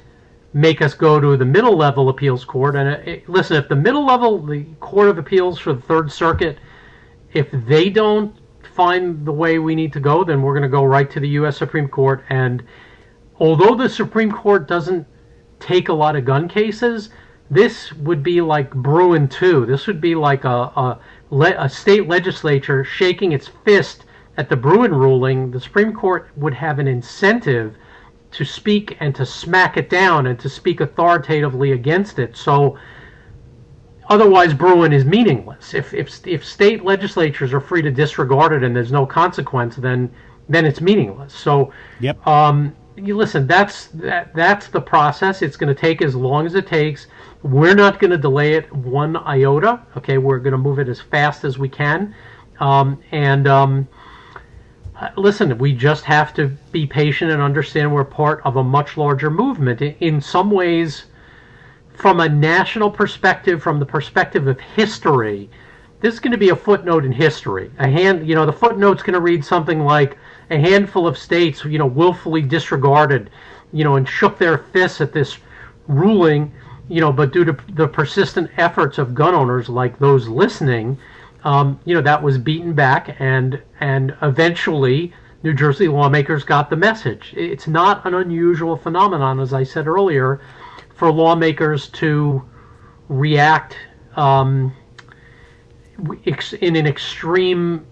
[0.52, 2.74] make us go to the middle level appeals court.
[2.74, 6.10] And uh, it, listen, if the middle level, the Court of Appeals for the Third
[6.10, 6.58] Circuit,
[7.32, 8.34] if they don't
[8.74, 11.28] find the way we need to go, then we're going to go right to the
[11.30, 11.56] U.S.
[11.56, 12.24] Supreme Court.
[12.28, 12.62] And
[13.38, 15.06] although the Supreme Court doesn't
[15.60, 17.10] take a lot of gun cases,
[17.50, 19.66] this would be like Bruen 2.
[19.66, 24.04] This would be like a, a, le- a state legislature shaking its fist
[24.36, 25.50] at the Bruen ruling.
[25.50, 27.76] The Supreme Court would have an incentive
[28.32, 32.36] to speak and to smack it down and to speak authoritatively against it.
[32.36, 32.78] So
[34.08, 35.74] otherwise Bruen is meaningless.
[35.74, 40.12] If if if state legislatures are free to disregard it and there's no consequence, then
[40.48, 41.32] then it's meaningless.
[41.32, 42.24] So Yep.
[42.26, 42.74] um,
[43.06, 43.46] you listen.
[43.46, 44.34] That's that.
[44.34, 45.42] That's the process.
[45.42, 47.06] It's going to take as long as it takes.
[47.42, 49.80] We're not going to delay it one iota.
[49.96, 52.14] Okay, we're going to move it as fast as we can.
[52.60, 53.88] Um, and um,
[55.00, 58.96] uh, listen, we just have to be patient and understand we're part of a much
[58.96, 59.80] larger movement.
[59.80, 61.04] In, in some ways,
[61.94, 65.48] from a national perspective, from the perspective of history,
[66.00, 67.70] this is going to be a footnote in history.
[67.78, 70.18] A hand, you know, the footnote's going to read something like
[70.50, 73.30] a handful of states, you know, willfully disregarded,
[73.72, 75.38] you know, and shook their fists at this
[75.86, 76.52] ruling,
[76.88, 80.98] you know, but due to the persistent efforts of gun owners like those listening,
[81.44, 85.12] um, you know, that was beaten back, and and eventually
[85.42, 87.32] New Jersey lawmakers got the message.
[87.36, 90.40] It's not an unusual phenomenon, as I said earlier,
[90.94, 92.42] for lawmakers to
[93.08, 93.76] react
[94.16, 94.74] um,
[96.60, 97.86] in an extreme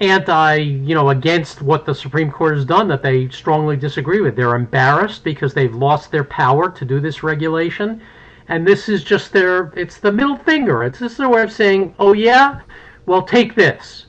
[0.00, 4.36] anti, you know, against what the Supreme Court has done that they strongly disagree with.
[4.36, 8.02] They're embarrassed because they've lost their power to do this regulation.
[8.48, 10.84] And this is just their, it's the middle finger.
[10.84, 12.60] It's just their way of saying, oh yeah,
[13.06, 14.06] well take this.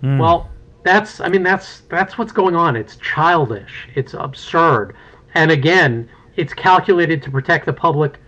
[0.00, 0.18] Hmm.
[0.18, 0.50] Well,
[0.82, 2.76] that's, I mean, that's, that's what's going on.
[2.76, 3.88] It's childish.
[3.94, 4.94] It's absurd.
[5.34, 8.18] And again, it's calculated to protect the public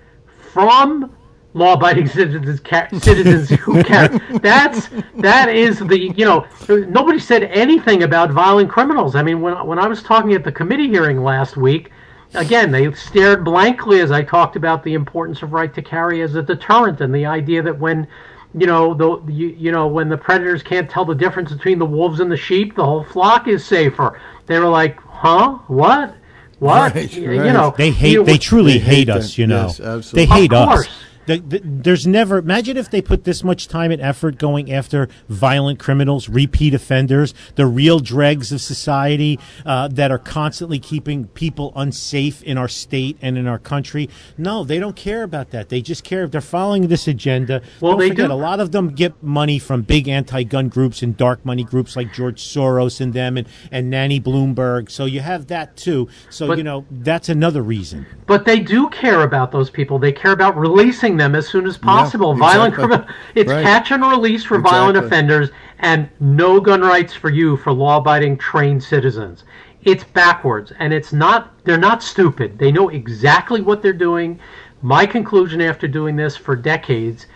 [0.53, 1.15] from
[1.55, 2.61] law-abiding citizens,
[3.03, 4.09] citizens who care.
[4.41, 9.15] That's that is the you know nobody said anything about violent criminals.
[9.17, 11.91] I mean, when when I was talking at the committee hearing last week,
[12.35, 16.35] again they stared blankly as I talked about the importance of right to carry as
[16.35, 18.07] a deterrent and the idea that when
[18.55, 21.87] you know the you, you know when the predators can't tell the difference between the
[21.87, 24.21] wolves and the sheep, the whole flock is safer.
[24.47, 26.15] They were like, huh, what?
[26.59, 27.53] What right, you right.
[27.53, 27.75] know?
[27.77, 28.13] They hate.
[28.13, 29.31] You, they truly they hate hate, us.
[29.33, 29.39] that.
[29.39, 30.27] You know, Yes, absolutely.
[30.27, 30.89] they hate Of us.
[31.29, 31.41] Course.
[31.41, 32.39] The, the, there's never.
[32.39, 37.35] Imagine if they put this much time and effort going after violent criminals, repeat offenders,
[37.55, 43.19] the real dregs of society uh, that are constantly keeping people unsafe in our state
[43.23, 44.09] and in our country.
[44.37, 45.69] No, they don't care about that.
[45.69, 47.63] They just care if they're following this agenda.
[47.81, 48.33] Well, don't they forget, do.
[48.33, 52.13] a lot of them get money from big anti-gun groups and dark money groups like
[52.13, 54.91] George Soros and them, and, and Nanny Bloomberg.
[54.91, 56.09] So you have that too.
[56.31, 58.07] So But- you know that's another reason.
[58.27, 59.99] But they do care about those people.
[59.99, 62.35] They care about releasing them as soon as possible.
[62.35, 62.97] violent exactly.
[62.97, 63.15] criminal.
[63.35, 63.63] It's Right.
[63.65, 65.51] catch and release for violent offenders,
[65.81, 69.45] and no gun rights for you for law-abiding trained citizens.
[69.85, 71.53] It's backwards, and it's not.
[71.65, 72.59] They're not stupid.
[72.59, 74.39] They know exactly what they're doing.
[74.83, 77.27] My conclusion after doing this for decades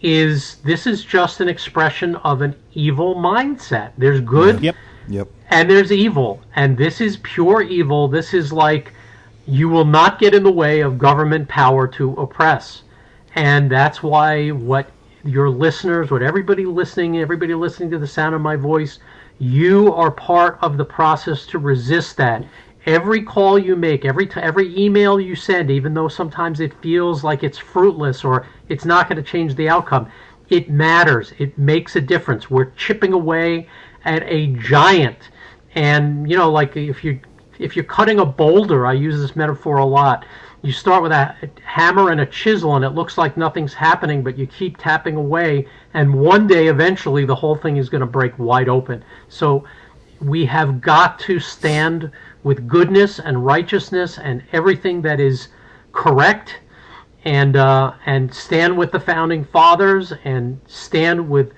[0.00, 3.90] is this is just an expression of an evil mindset.
[3.98, 4.74] There's good Yep.
[5.08, 5.28] Yep.
[5.50, 8.92] and there's evil and this is pure evil this is like
[9.46, 12.82] you will not get in the way of government power to oppress
[13.34, 14.90] and that's why what
[15.24, 18.98] your listeners what everybody listening everybody listening to the sound of my voice
[19.42, 22.44] you are part of the process to resist that.
[22.86, 27.24] Every call you make every t- every email you send even though sometimes it feels
[27.24, 30.08] like it's fruitless or it's not going to change the outcome
[30.48, 31.32] it matters.
[31.38, 32.50] It makes a difference.
[32.50, 33.68] We're chipping away
[34.04, 35.30] at a giant.
[35.74, 37.18] And you know like if you
[37.58, 40.24] if you're cutting a boulder i use this metaphor a lot
[40.62, 41.34] you start with a
[41.64, 45.66] hammer and a chisel and it looks like nothing's happening but you keep tapping away
[45.92, 49.04] and one day eventually the whole thing is going to break wide open.
[49.28, 49.64] So
[50.20, 52.10] we have got to stand
[52.44, 55.48] with goodness and righteousness and everything that is
[55.90, 56.60] correct
[57.24, 61.52] and uh, and stand with the founding fathers and stand with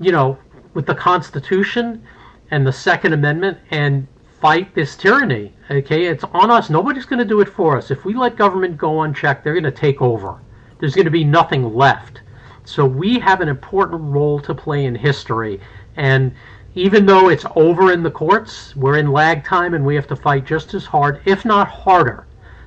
[0.00, 0.38] you know
[0.74, 2.04] with the Constitution
[2.50, 4.06] and the Second Amendment and
[4.40, 5.52] fight this tyranny.
[5.70, 6.70] Okay, it's on us.
[6.70, 7.90] Nobody's going to do it for us.
[7.90, 10.40] If we let government go unchecked, they're going to take over.
[10.78, 12.20] There's going to be nothing left.
[12.64, 15.60] So we have an important role to play in history.
[15.96, 16.34] And
[16.74, 20.16] even though it's over in the courts, we're in lag time and we have to
[20.16, 22.26] fight just as hard, if not harder,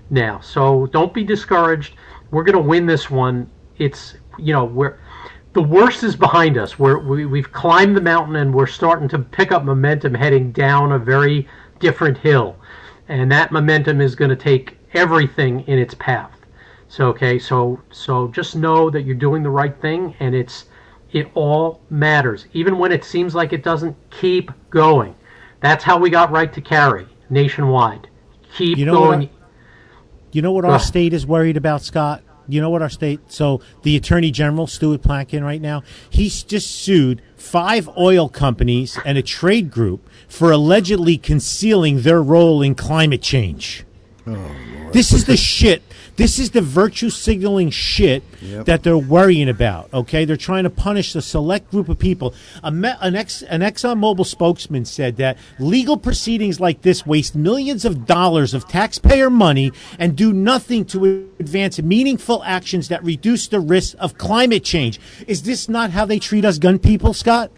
[0.09, 0.39] now.
[0.39, 1.95] So don't be discouraged.
[2.31, 3.49] We're going to win this one.
[3.77, 4.97] It's, you know, we're
[5.53, 6.77] the worst is behind us.
[6.77, 10.91] We're, we, we've climbed the mountain and we're starting to pick up momentum heading down
[10.91, 11.47] a very
[11.79, 12.55] different hill.
[13.07, 16.31] And that momentum is going to take everything in its path.
[16.87, 20.65] So okay, so so just know that you're doing the right thing and it's
[21.11, 22.47] it all matters.
[22.53, 25.15] Even when it seems like it doesn't keep going.
[25.61, 28.07] That's how we got right to carry nationwide.
[28.55, 29.21] Keep You know going.
[29.23, 29.29] I-
[30.31, 32.23] You know what our state is worried about, Scott?
[32.51, 33.19] You know what our state?
[33.27, 39.17] So the Attorney General, Stuart Platkin, right now, he's just sued five oil companies and
[39.17, 43.85] a trade group for allegedly concealing their role in climate change.
[44.27, 44.51] Oh,
[44.91, 45.81] this is the shit.
[46.19, 48.65] This is the virtue signaling shit Yep.
[48.65, 49.87] that they're worrying about.
[49.93, 52.33] Okay, they're trying to punish a select group of people.
[52.61, 57.85] A me- an ex an ExxonMobil spokesman said that legal proceedings like this waste millions
[57.85, 63.61] of dollars of taxpayer money and do nothing to advance meaningful actions that reduce the
[63.61, 64.99] risk of climate change.
[65.25, 67.49] Is this not how they treat us gun people, Scott?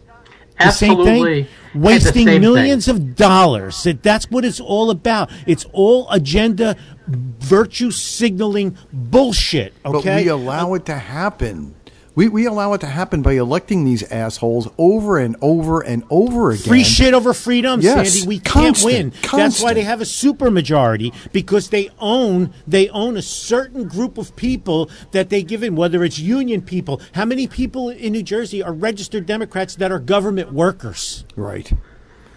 [0.62, 1.06] The Absolutely.
[1.06, 1.48] same thing.
[1.82, 3.84] Wasting same millions of dollars.
[3.84, 5.30] That- That's what it's all about.
[5.48, 6.76] It's all agenda,
[7.08, 9.74] virtue signaling bullshit.
[9.86, 10.10] Okay.
[10.16, 11.76] But we allow it to happen.
[12.14, 16.52] We, we allow it to happen by electing these assholes over and over and over
[16.52, 16.64] again.
[16.64, 18.28] Free shit over freedom, Yes, Sandy.
[18.28, 19.14] We can't constant, win.
[19.32, 24.36] That's why they have a supermajority because they own they own a certain group of
[24.36, 25.76] people that they give in.
[25.76, 30.00] Whether it's union people, how many people in New Jersey are registered Democrats that are
[30.00, 31.24] government workers?
[31.38, 31.72] Right.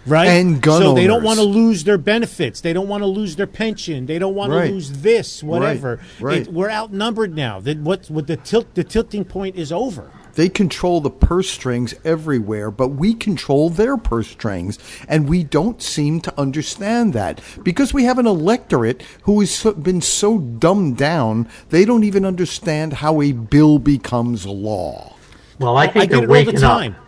[0.07, 2.61] Right, And gun so they don't want to lose their benefits.
[2.61, 4.05] They don't want to lose their pension.
[4.07, 4.67] They don't want Right.
[4.69, 5.99] to lose this, whatever.
[6.21, 6.43] right.
[6.43, 7.59] It- we're outnumbered now.
[7.61, 10.11] That what what the tilt the tilting point is over.
[10.35, 14.79] They control the purse strings everywhere, but we control their purse strings,
[15.09, 20.01] and we don't seem to understand that because we have an electorate who has been
[20.01, 25.15] so dumbed down they don't even understand how a bill becomes law.
[25.61, 26.93] Well, I think I they're get it all the waking time.
[26.99, 27.04] up.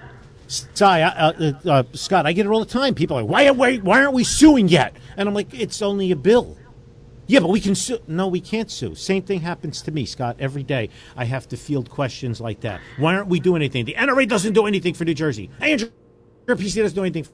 [0.81, 2.95] Uh, uh, uh, Scott, I get it all the time.
[2.95, 4.97] People are like, why, why, why aren't we suing yet?
[5.17, 6.57] And I'm like, it's only a bill.
[7.27, 7.99] Yeah, but we can sue.
[8.07, 8.95] No, we can't sue.
[8.95, 10.37] Same thing happens to me, Scott.
[10.39, 12.81] Every day I have to field questions like that.
[12.99, 13.85] Why aren't we doing anything?
[13.85, 15.51] The NRA doesn't do anything for New Jersey.
[15.61, 15.91] Andrew
[16.47, 17.27] PC doesn't do anything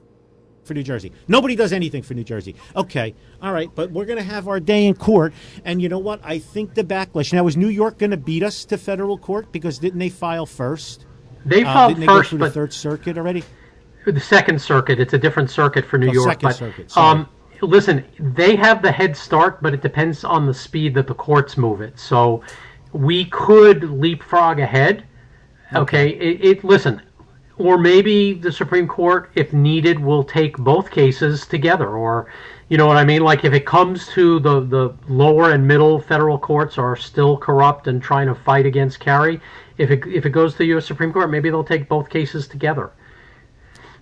[0.63, 1.11] for New Jersey.
[1.27, 2.55] Nobody does anything for New Jersey.
[2.75, 5.33] Okay, all right, but we're going to have our day in court.
[5.63, 6.21] And you know what?
[6.23, 7.31] I think the backlash.
[7.31, 9.51] Now, is New York going to beat us to federal court?
[9.51, 11.05] Because didn't they file first?
[11.45, 13.43] They Uh, filed they first, go through the but Third Circuit already?
[14.05, 14.99] the Second Circuit.
[14.99, 16.29] It's a different circuit for New Oh, York.
[16.29, 17.19] Second but, Circuit, sorry.
[17.19, 17.27] Um,
[17.61, 21.57] listen, they have the head start, but it depends on the speed that the courts
[21.57, 21.97] move it.
[21.97, 22.41] So
[22.91, 25.03] we could leapfrog ahead.
[25.73, 27.01] Okay, It, it listen,
[27.57, 32.27] or maybe the Supreme Court, if needed, will take both cases together, or
[32.69, 33.21] you know what I mean.
[33.21, 37.87] Like if it comes to the the lower and middle federal courts are still corrupt
[37.87, 39.39] and trying to fight against carry.
[39.77, 40.85] If it if it goes to the U.S.
[40.85, 42.91] Supreme Court, maybe they'll take both cases together.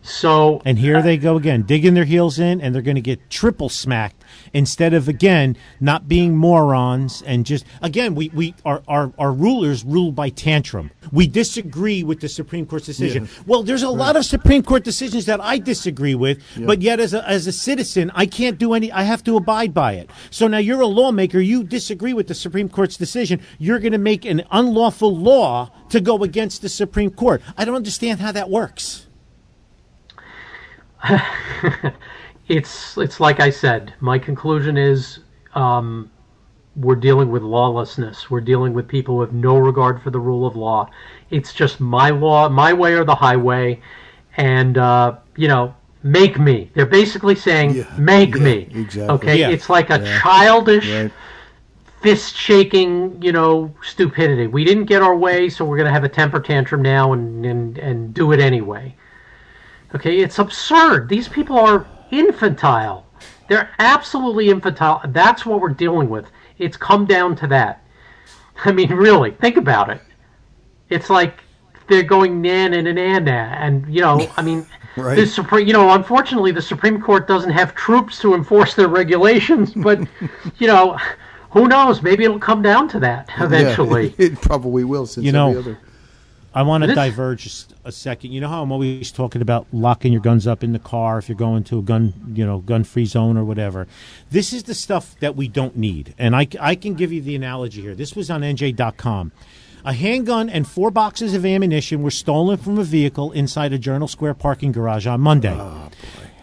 [0.03, 3.01] So And here uh, they go again, digging their heels in, and they're going to
[3.01, 4.23] get triple smacked
[4.53, 9.83] instead of again not being morons and just again we we our our, our rulers
[9.83, 10.91] rule by tantrum.
[11.11, 13.29] We disagree with the Supreme Court's decision.
[13.45, 17.13] Well, there's a lot of Supreme Court decisions that I disagree with, but yet as
[17.13, 18.91] a as a citizen, I can't do any.
[18.91, 20.09] I have to abide by it.
[20.29, 21.39] So now you're a lawmaker.
[21.39, 23.41] You disagree with the Supreme Court's decision.
[23.59, 27.41] You're going to make an unlawful law to go against the Supreme Court.
[27.57, 29.07] I don't understand how that works.
[32.47, 33.93] it's it's like I said.
[33.99, 35.19] My conclusion is
[35.53, 36.11] um,
[36.75, 38.29] we're dealing with lawlessness.
[38.29, 40.89] We're dealing with people with no regard for the rule of law.
[41.29, 43.81] It's just my law, my way or the highway,
[44.37, 46.69] and uh, you know, make me.
[46.73, 48.67] They're basically saying, Yeah, make yeah, me.
[48.73, 49.15] exactly.
[49.15, 49.49] Okay, Yeah.
[49.49, 50.89] it's like a childish.
[50.89, 51.11] Right.
[52.01, 54.47] Fist shaking, you know, stupidity.
[54.47, 57.45] We didn't get our way, so we're going to have a temper tantrum now and,
[57.45, 58.95] and, and do it anyway.
[59.95, 61.09] Okay, it's absurd.
[61.09, 63.05] These people are infantile.
[63.49, 65.01] They're absolutely infantile.
[65.09, 66.25] That's what we're dealing with.
[66.57, 67.83] It's come down to that.
[68.65, 70.01] I mean, really, think about it.
[70.89, 71.43] It's like
[71.87, 73.31] they're going nan and nan na.
[73.31, 74.65] and you know, I mean,
[74.97, 75.15] Right.
[75.15, 75.67] the supreme.
[75.67, 79.73] You know, unfortunately, the Supreme Court doesn't have troops to enforce their regulations.
[79.73, 79.99] But
[80.57, 80.97] you know,
[81.49, 82.01] who knows?
[82.01, 84.13] Maybe it'll come down to that eventually.
[84.17, 85.05] Yeah, it probably will.
[85.05, 85.79] Since You know, every other.
[86.53, 88.33] I want to diverge just a second.
[88.33, 91.29] You know how I'm always talking about locking your guns up in the car if
[91.29, 93.87] you're going to a gun, you know, gun-free zone or whatever.
[94.31, 97.35] This is the stuff that we don't need, and I, I can give you the
[97.35, 97.95] analogy here.
[97.95, 99.31] This was on NJ.com.
[99.83, 104.07] A handgun and four boxes of ammunition were stolen from a vehicle inside a Journal
[104.07, 105.55] Square parking garage on Monday.
[105.57, 105.89] Oh,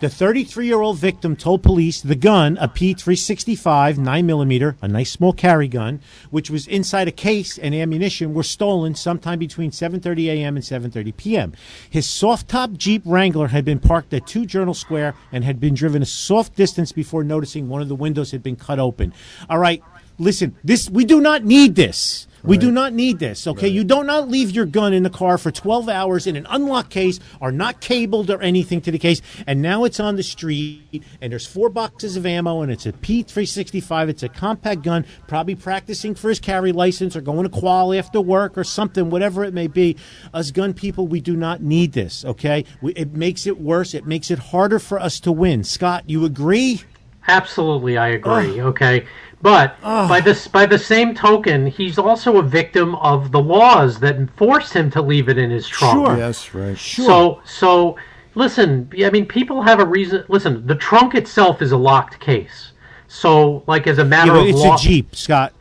[0.00, 5.32] The 33 year old victim told police the gun, a P365 9mm, a nice small
[5.32, 10.54] carry gun, which was inside a case and ammunition, were stolen sometime between 7:30 a.m.
[10.54, 11.52] and 7:30 p.m.
[11.90, 16.00] His soft-top Jeep Wrangler had been parked at 2 Journal Square and had been driven
[16.00, 19.12] a soft distance before noticing one of the windows had been cut open.
[19.50, 19.82] All right,
[20.16, 22.27] listen, this we do not need this.
[22.44, 23.68] We do not need this, okay?
[23.68, 26.90] You do not leave your gun in the car for 12 hours in an unlocked
[26.90, 31.02] case or not cabled or anything to the case, and now it's on the street,
[31.20, 34.08] and there's four boxes of ammo, and it's a P365.
[34.08, 38.20] It's a compact gun, probably practicing for his carry license or going to qual after
[38.20, 39.96] work or something, whatever it may be.
[40.32, 42.64] Us gun people, we do not need this, okay?
[42.80, 43.94] We, it makes it worse.
[43.94, 45.64] It makes it harder for us to win.
[45.64, 46.82] Scott, you agree?
[47.28, 48.60] Absolutely, I agree.
[48.60, 49.06] Okay,
[49.42, 54.16] but by this by the same token, he's also a victim of the laws that
[54.36, 56.06] forced him to leave it in his trunk.
[56.06, 56.16] Sure.
[56.16, 56.76] Yes, right.
[56.76, 57.04] Sure.
[57.04, 57.96] So so
[58.34, 60.24] listen, I mean, people have a reason.
[60.28, 62.72] Listen, the trunk itself is a locked case.
[63.06, 65.52] So like as a matter Yeah, but of it's law, a Jeep, Scott.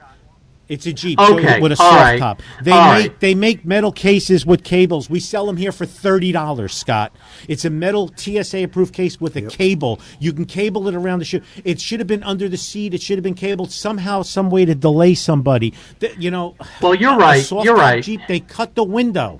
[0.69, 2.41] It's a Jeep Okay, with a soft right, top.
[2.61, 3.19] They all make right.
[3.21, 5.09] they make metal cases with cables.
[5.09, 7.13] We sell them here for thirty dollars, Scott.
[7.47, 10.01] It's a metal TSA approved case with a cable.
[10.19, 11.43] You can cable it around the ship.
[11.63, 12.93] It should have been under the seat.
[12.93, 15.73] It should have been cabled somehow, some way to delay somebody.
[15.99, 16.55] The- you know.
[16.81, 18.03] Well, you're a right, soft you're top right.
[18.03, 18.21] Jeep.
[18.27, 19.39] They cut the window.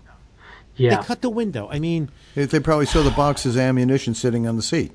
[0.78, 0.96] Yeah.
[0.98, 1.68] They cut the window.
[1.70, 4.92] I mean, If They probably saw the boxes of ammunition sitting on the seat.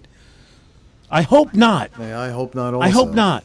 [1.11, 1.91] I hope not.
[2.01, 2.73] I hope not.
[2.73, 2.87] Also.
[2.87, 3.45] I hope not.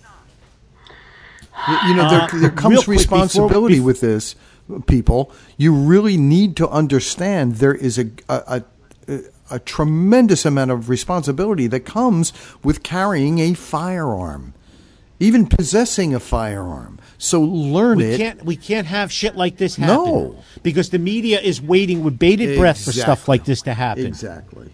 [1.67, 4.35] You, you know, there, uh, there real comes quick, before- responsibility bef- with this,
[4.73, 5.31] uh, people.
[5.57, 8.63] You really need to understand there is a, a,
[9.07, 9.19] a,
[9.51, 12.33] a tremendous amount of responsibility that comes
[12.63, 14.53] with carrying a firearm,
[15.19, 16.99] even possessing a firearm.
[17.17, 18.17] So learn We it.
[18.17, 19.95] can't we can't have shit like this happen.
[20.05, 20.43] No.
[20.61, 24.05] Because the media is waiting with bated breath for stuff like this to happen.
[24.05, 24.69] Exactly.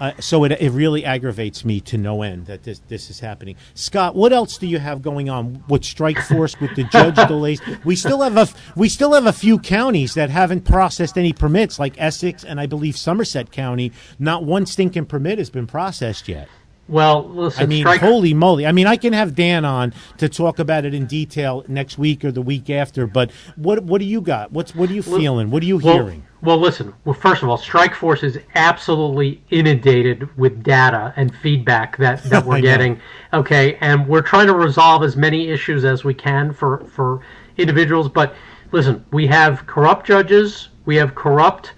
[0.00, 3.56] Uh, so it, it really aggravates me to no end that this this is happening.
[3.74, 7.60] Scott, what else do you have going on with strike force with the judge delays?
[7.84, 11.78] We still have a we still have a few counties that haven't processed any permits,
[11.78, 13.92] like Essex and I believe Somerset County.
[14.18, 16.48] Not one stinking permit has been processed yet.
[16.90, 18.66] Well, listen, I mean, strike- holy moly!
[18.66, 22.24] I mean, I can have Dan on to talk about it in detail next week
[22.24, 23.06] or the week after.
[23.06, 24.50] But what what do you got?
[24.50, 25.52] What's what are you feeling?
[25.52, 26.24] What are you well, hearing?
[26.42, 26.92] Well, listen.
[27.04, 32.44] Well, first of all, Strike Force is absolutely inundated with data and feedback that, that
[32.44, 33.00] we're getting.
[33.32, 37.20] Okay, and we're trying to resolve as many issues as we can for for
[37.56, 38.08] individuals.
[38.08, 38.34] But
[38.72, 40.70] listen, we have corrupt judges.
[40.86, 41.74] We have corrupt.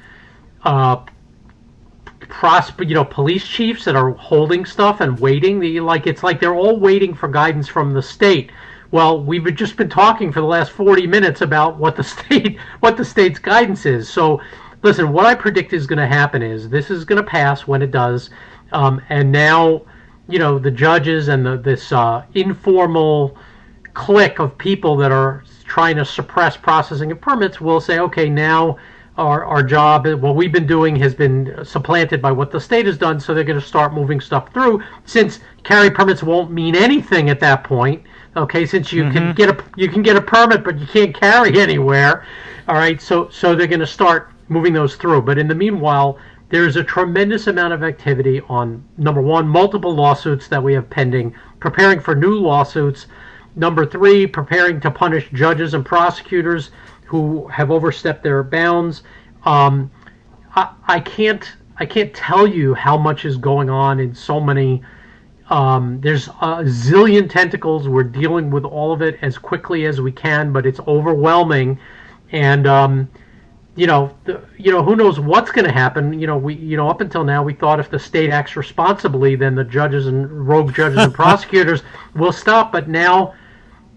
[0.65, 1.05] Uh,
[2.33, 5.61] pros- you know, police chiefs that are holding stuff and waiting.
[5.61, 8.51] The, like it's like they're all waiting for guidance from the state.
[8.91, 12.97] Well, we've just been talking for the last 40 minutes about what the state what
[12.97, 14.09] the state's guidance is.
[14.09, 14.41] So,
[14.83, 17.83] listen, what I predict is going to happen is this is going to pass when
[17.83, 18.31] it does,
[18.73, 19.83] um, and now,
[20.27, 23.37] you know, the judges and the, this uh, informal
[23.93, 28.79] clique of people that are trying to suppress processing of permits will say, okay, now
[29.19, 32.97] our, our job, what we've been doing has been supplanted by what the state has
[32.97, 34.83] done, so they're going to start moving stuff through.
[35.05, 38.03] Since carry permits won't mean anything at that point,
[38.37, 39.33] okay, since you can mm-hmm.
[39.33, 42.27] get a you can get a permit, but you can't carry anywhere,
[42.69, 45.23] all right, so so they're going to start moving those through.
[45.23, 50.49] But in the meanwhile, there's a tremendous amount of activity on number one, multiple lawsuits
[50.49, 53.07] that we have pending, preparing for new lawsuits.
[53.57, 56.71] Number three, preparing to punish judges and prosecutors
[57.13, 59.03] who have overstepped their bounds.
[59.45, 59.91] Um,
[60.57, 61.47] I, I can't
[61.77, 64.83] I can't tell you how much is going on in so many.
[65.51, 67.87] Um, there's a zillion tentacles.
[67.87, 71.79] We're dealing with all of it as quickly as we can, but it's overwhelming.
[72.31, 73.11] And um,
[73.77, 76.19] you know, the, you know, who knows what's going to happen?
[76.19, 79.37] You know, we, you know, up until now, we thought if the state acts responsibly,
[79.37, 81.83] then the judges and rogue judges and prosecutors
[82.15, 82.73] will stop.
[82.73, 83.35] But now,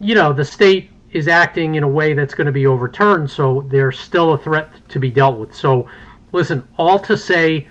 [0.01, 3.65] you know, the state is acting in a way that's going to be overturned, so
[3.69, 5.55] there's still a threat to be dealt with.
[5.55, 5.87] So,
[6.33, 7.69] listen, all to say,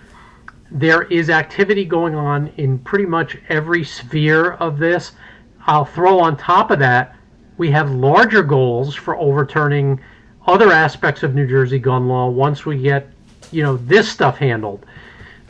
[0.70, 5.12] there is activity going on in pretty much every sphere of this.
[5.66, 7.16] I'll throw on top of that,
[7.59, 10.01] we have larger goals for overturning
[10.47, 13.11] other aspects of New Jersey gun law once we get,
[13.53, 14.86] you know, this stuff handled.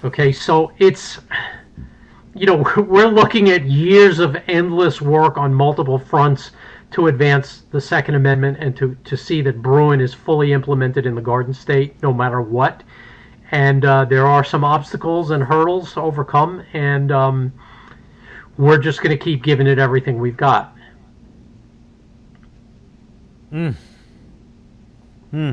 [0.02, 1.20] Okay, so it's,
[2.34, 6.50] you know, we're looking at years of endless work on multiple fronts
[6.94, 11.16] to advance the Second Amendment and to, to see that Bruen is fully implemented in
[11.16, 12.84] the Garden State no matter what.
[13.50, 17.52] And uh, there are some obstacles and hurdles to overcome, and um,
[18.56, 20.76] we're just going to keep giving it everything we've got.
[23.50, 23.70] Hmm.
[25.32, 25.52] Hmm.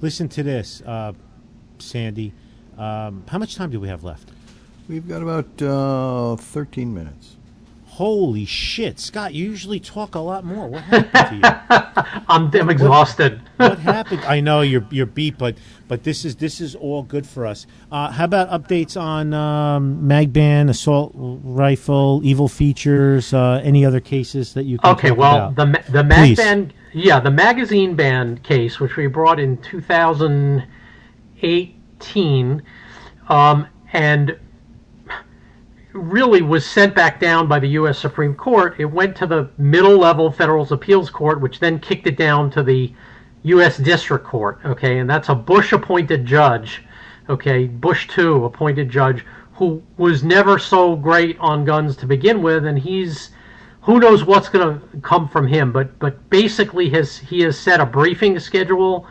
[0.00, 1.12] Listen to this, uh,
[1.78, 2.32] Sandy.
[2.78, 4.30] Um, how much time do we have left?
[4.88, 7.35] We've got about uh, 13 minutes.
[7.96, 9.32] Holy shit, Scott!
[9.32, 10.68] You usually talk a lot more.
[10.68, 11.42] What happened to you?
[12.28, 13.40] I'm, I'm exhausted.
[13.56, 14.20] what happened?
[14.26, 15.56] I know you're you're beat, but
[15.88, 17.66] but this is this is all good for us.
[17.90, 24.52] Uh, how about updates on um, Magban, assault rifle, evil features, uh, any other cases
[24.52, 25.86] that you can Okay, talk well, about?
[25.86, 26.36] the the mag Please.
[26.36, 32.62] ban, yeah, the magazine ban case, which we brought in 2018,
[33.30, 34.38] um, and
[35.96, 37.98] really was sent back down by the U.S.
[37.98, 38.74] Supreme Court.
[38.78, 42.62] It went to the middle level Federal Appeals Court, which then kicked it down to
[42.62, 42.92] the
[43.44, 43.76] U.S.
[43.76, 44.58] District Court.
[44.64, 46.82] Okay, and that's a Bush-appointed judge.
[47.28, 49.24] Okay, Bush two appointed judge
[49.54, 53.30] who was never so great on guns to begin with, and he's
[53.80, 55.72] who knows what's going to come from him.
[55.72, 59.06] But but basically, has he has set a briefing schedule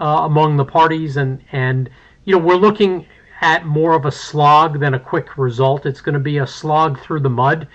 [0.00, 1.88] uh, among the parties, and and
[2.24, 3.06] you know we're looking
[3.40, 5.86] at more of a slog than a quick result.
[5.86, 7.68] It's going to be a slog through the mud,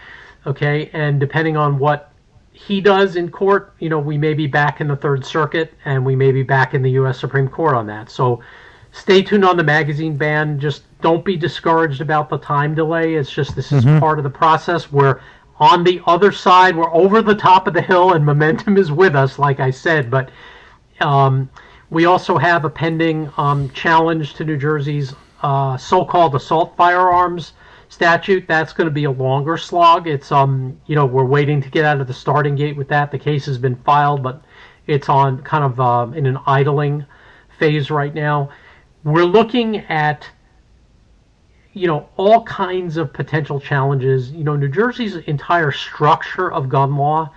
[0.46, 0.90] okay?
[0.94, 2.12] And depending on what
[2.52, 6.06] he does in court, you know, we may be back in the Third Circuit, and
[6.06, 7.20] we may be back in the U.S.
[7.20, 8.10] Supreme Court on that.
[8.10, 8.42] So
[8.92, 10.60] stay tuned on the magazine ban.
[10.60, 13.16] Just don't be discouraged about the time delay.
[13.16, 14.92] It's just this is part of the process.
[14.92, 15.22] We're
[15.60, 16.76] on the other side.
[16.76, 20.12] We're over the top of the hill, and momentum is with us, like I said.
[20.12, 20.30] But
[21.00, 21.50] um,
[21.90, 27.54] we also have a pending um, challenge to New Jersey's uh, so-called assault firearms
[27.90, 28.48] statute.
[28.48, 30.08] That's going to be a longer slog.
[30.08, 33.12] It's um, you know, we're waiting to get out of the starting gate with that.
[33.12, 34.44] The case has been filed, but
[34.88, 37.06] it's on kind of um, in an idling
[37.60, 38.50] phase right now.
[39.04, 40.30] We're looking at
[41.74, 44.32] you know all kinds of potential challenges.
[44.32, 47.32] You know, New Jersey's entire structure of gun law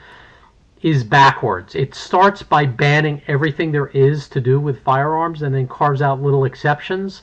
[0.82, 1.74] is backwards.
[1.74, 6.22] It starts by banning everything there is to do with firearms and then carves out
[6.22, 7.22] little exceptions.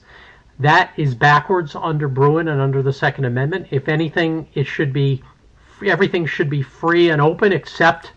[0.62, 3.68] That is backwards under Bruen and under the Second Amendment.
[3.72, 5.24] If anything, it should be
[5.84, 8.14] everything should be free and open except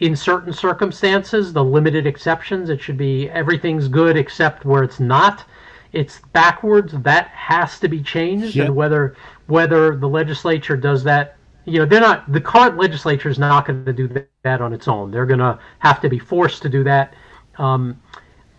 [0.00, 2.68] in certain circumstances, the limited exceptions.
[2.70, 5.44] It should be everything's good except where it's not.
[5.92, 6.92] It's backwards.
[7.02, 8.66] That has to be changed, Yep.
[8.66, 9.16] and whether
[9.46, 11.36] whether the legislature does that.
[11.64, 12.30] You know, they're not.
[12.32, 14.08] The current legislature is not going to do
[14.42, 15.10] that on its own.
[15.10, 17.14] They're going to have to be forced to do that,
[17.58, 18.00] um,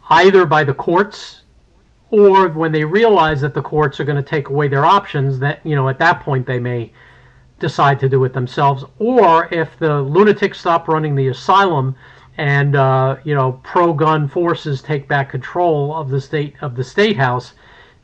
[0.09, 1.40] either by the courts,
[2.11, 5.39] or when they realize that the courts are going to take away their options.
[5.39, 6.91] That you know, at that point they may
[7.59, 11.95] decide to do it themselves, or if the lunatics stop running the asylum
[12.37, 17.17] and uh, you know pro-gun forces take back control of the state of the state
[17.17, 17.53] house,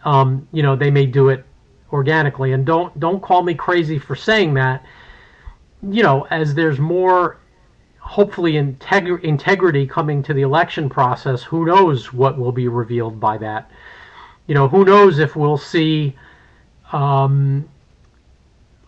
[0.06, 1.44] um, you know they may do it
[1.92, 2.54] organically.
[2.54, 4.86] And don't don't call me crazy for saying that.
[5.84, 7.38] You know, as there's more,
[8.00, 13.38] hopefully integ- integrity coming to the election process, who knows what will be revealed by
[13.38, 13.70] that?
[14.48, 16.16] You know, who knows if we'll see,
[16.92, 17.68] um,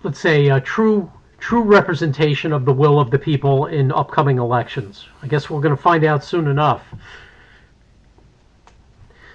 [0.03, 5.07] let's say, a true true representation of the will of the people in upcoming elections.
[5.21, 6.83] I guess we're going to find out soon enough.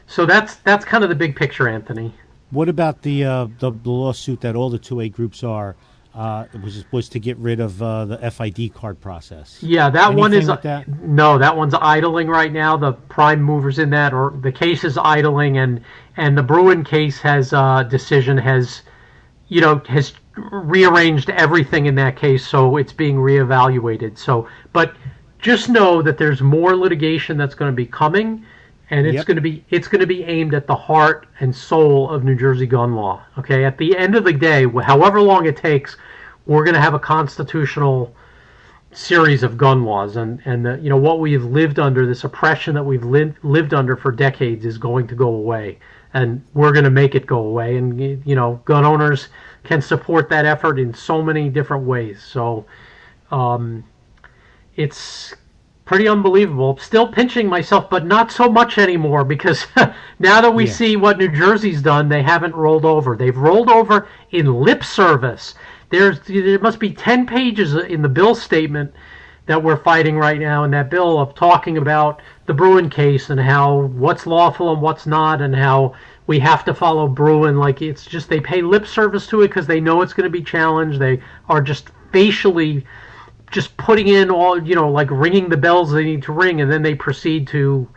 [0.07, 2.12] So that's that's kind of the big picture, Anthony.
[2.51, 5.77] What about the uh, the, the, lawsuit that all the two A groups are
[6.15, 9.62] uh, was was to get rid of uh, the FID card process?
[9.62, 10.89] Yeah, that Anything one is that?
[11.03, 12.77] no, that one's idling right now.
[12.77, 15.81] The prime movers in that, or the case is idling, and
[16.17, 18.83] and the Bruen case has uh, decision has,
[19.49, 24.17] you know, has rearranged everything in that case, so it's being reevaluated.
[24.17, 24.95] So, but
[25.39, 28.45] just know that there's more litigation that's going to be coming,
[28.91, 29.26] and it's yep.
[29.26, 32.37] going to be it's going to be aimed at the heart and soul of New
[32.37, 33.22] Jersey gun law.
[33.39, 35.97] Okay, at the end of the day, however long it takes,
[36.47, 38.14] we're going to have a constitutional
[38.93, 42.74] series of gun laws, and and the, you know what we've lived under, this oppression
[42.74, 45.78] that we've lived lived under for decades, is going to go away,
[46.12, 47.76] and we're going to make it go away.
[47.76, 49.28] And you know, gun owners
[49.64, 52.22] can support that effort in so many different ways.
[52.22, 52.66] So
[53.30, 53.82] um,
[54.76, 55.35] it's
[55.85, 56.78] pretty unbelievable.
[56.78, 59.66] Still pinching myself, but not so much anymore because
[60.18, 60.72] now that we yeah.
[60.72, 63.16] see what New Jersey's done, they haven't rolled over.
[63.16, 65.55] They've rolled over in lip service.
[65.91, 68.93] There's there must be ten pages in the bill statement
[69.47, 73.39] that we're fighting right now in that bill of talking about the Bruen case and
[73.39, 75.95] how what's lawful and what's not, and how
[76.26, 79.66] we have to follow Bruen Like it's just they pay lip service to it because
[79.66, 80.99] they know it's going to be challenged.
[80.99, 82.87] They are just facially
[83.55, 86.71] just putting in all you know, like ringing the bells they need to ring, and
[86.71, 87.89] then they proceed to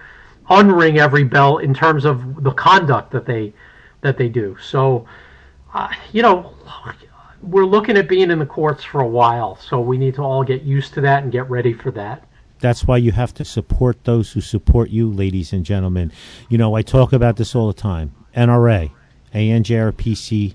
[0.52, 3.52] unring every bell in terms of the conduct that they
[4.02, 4.56] that they do.
[4.62, 5.08] So,
[5.74, 6.54] uh, you know,
[7.42, 10.44] we're looking at being in the courts for a while, so we need to all
[10.44, 12.24] get used to that and get ready for that.
[12.60, 16.12] That's why you have to support those who support you, ladies and gentlemen.
[16.50, 18.14] You know, I talk about this all the time.
[18.36, 18.92] NRA,
[19.34, 20.52] ANJRPC.org,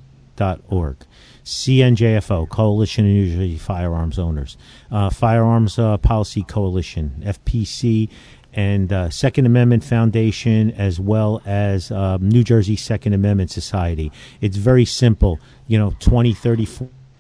[1.45, 4.57] CNJFO, Coalition of New Jersey Firearms Owners,
[4.91, 8.09] uh, Firearms uh, Policy Coalition, FPC,
[8.53, 14.13] and uh, Second Amendment Foundation, as well as uh, New Jersey Second Amendment Society.
[14.41, 15.41] It's very simple.
[15.67, 16.69] You know, 20, 30,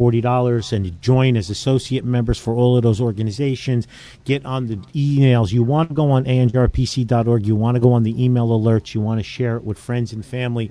[0.02, 3.86] 40 dollars and join as associate members for all of those organizations.
[4.24, 5.52] Get on the emails.
[5.52, 8.94] You want to go on anjrpc.org you want to go on the email alerts.
[8.94, 10.70] You want to share it with friends and family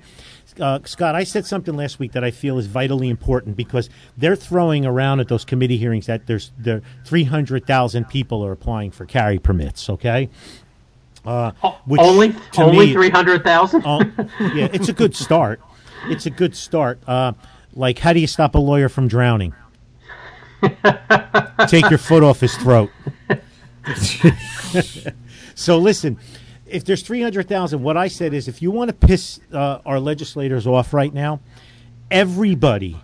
[0.60, 4.36] uh, Scott, I said something last week that I feel is vitally important because they're
[4.36, 9.38] throwing around at those committee hearings that there's there 300,000 people are applying for carry
[9.38, 9.88] permits.
[9.88, 10.28] Okay,
[11.24, 11.52] uh,
[11.98, 13.84] only only 300,000.
[13.84, 14.04] uh,
[14.54, 15.60] yeah, it's a good start.
[16.06, 16.98] It's a good start.
[17.06, 17.32] Uh,
[17.74, 19.54] like, how do you stop a lawyer from drowning?
[21.68, 22.90] Take your foot off his throat.
[25.54, 26.18] so listen,
[26.72, 30.66] if there's 300,000, what I said is if you want to piss uh, our legislators
[30.66, 31.40] off right now,
[32.10, 32.96] everybody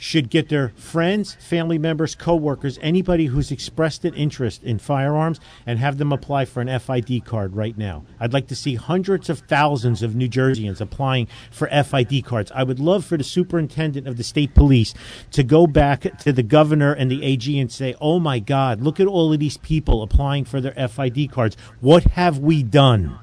[0.00, 5.78] should get their friends, family members, coworkers, anybody who's expressed an interest in firearms and
[5.78, 8.02] have them apply for an FID card right now.
[8.18, 12.50] I'd like to see hundreds of thousands of New Jerseyans applying for FID cards.
[12.54, 14.94] I would love for the superintendent of the state police
[15.32, 19.00] to go back to the governor and the AG and say, "Oh my god, look
[19.00, 21.58] at all of these people applying for their FID cards.
[21.80, 23.18] What have we done?"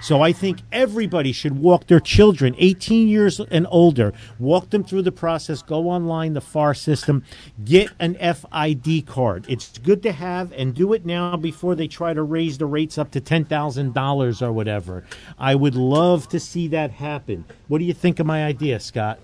[0.00, 5.02] So I think everybody should walk their children, 18 years and older, walk them through
[5.02, 7.24] the process, go online, the FAR system,
[7.64, 9.44] get an FID card.
[9.48, 12.96] It's good to have and do it now before they try to raise the rates
[12.96, 15.04] up to $10,000 or whatever.
[15.38, 17.44] I would love to see that happen.
[17.66, 19.18] What do you think of my idea, Scott?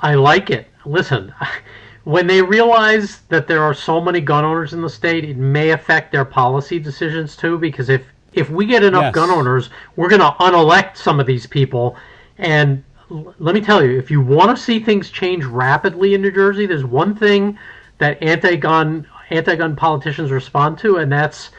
[0.00, 0.68] I like it.
[0.84, 1.34] Listen,
[2.04, 5.70] when they realize that there are so many gun owners in the state, it may
[5.70, 7.58] affect their policy decisions too.
[7.58, 8.02] Because if
[8.32, 9.14] if we get enough yes.
[9.14, 11.96] gun owners, we're going to unelect some of these people.
[12.38, 16.30] And let me tell you, if you want to see things change rapidly in New
[16.30, 17.58] Jersey, there's one thing
[17.98, 21.50] that anti-gun anti-gun politicians respond to, and that's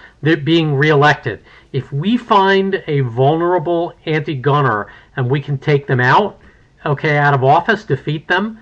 [0.43, 1.39] being reelected.
[1.71, 6.39] If we find a vulnerable anti-gunner and we can take them out,
[6.85, 8.59] okay, out of office, defeat them,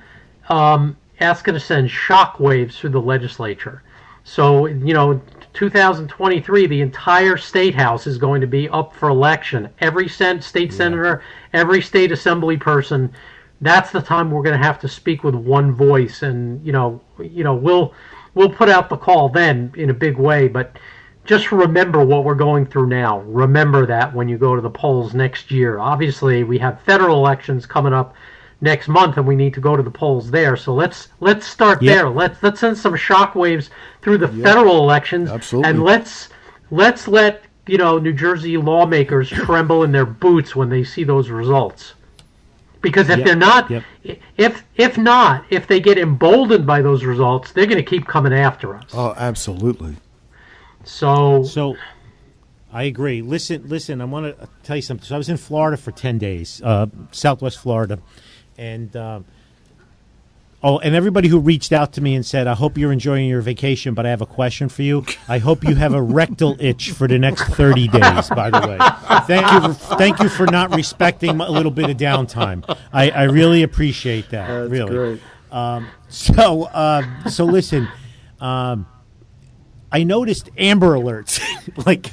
[0.50, 3.82] um, asking to send shock waves through the legislature.
[4.30, 5.20] So, you know,
[5.54, 9.70] 2023, the entire state house is going to be up for election.
[9.80, 10.70] Every state yeah.
[10.70, 13.12] senator, every state assembly person.
[13.60, 17.02] That's the time we're going to have to speak with one voice, and you know,
[17.20, 17.96] you know, we'll
[18.36, 20.48] we'll put out the call then in a big way.
[20.48, 20.78] But
[21.26, 23.22] just remember what we're going through now.
[23.22, 25.80] Remember that when you go to the polls next year.
[25.80, 28.14] Obviously, we have federal elections coming up
[28.62, 30.56] next month, and we need to go to the polls there.
[30.58, 31.96] So let's let's start yep.
[31.96, 32.10] there.
[32.10, 33.70] Let's let's send some shockwaves
[34.02, 34.44] through the yep.
[34.44, 35.70] federal elections, Absolutely.
[35.70, 36.30] and let's
[36.72, 41.30] let's let you know New Jersey lawmakers tremble in their boots when they see those
[41.30, 41.94] results.
[42.82, 43.26] Because if yep.
[43.26, 43.72] they're not,
[44.38, 48.34] if if not, if they get emboldened by those results, they're going to keep coming
[48.34, 48.92] after us.
[48.94, 49.96] Oh, absolutely.
[50.84, 51.76] So so.
[52.72, 53.24] I agree.
[53.24, 54.00] Listen, listen.
[54.00, 55.04] I want to tell you something.
[55.04, 57.98] So I was in Florida for ten days, uh, Southwest Florida,
[58.60, 59.26] and um,
[60.62, 63.42] oh, and everybody who reached out to me and said, "I hope you're enjoying your
[63.42, 65.06] vacation, but I have a question for you.
[65.28, 68.78] I hope you have a rectal itch for the next thirty days." By the way,
[69.26, 72.64] thank you, for, thank you for not respecting a little bit of downtime.
[72.94, 74.48] I, I really appreciate that.
[74.48, 75.22] That's really.
[75.52, 77.88] Um, so, uh, so listen.
[78.40, 78.86] Um,
[79.92, 81.42] I noticed Amber Alerts
[81.86, 82.12] like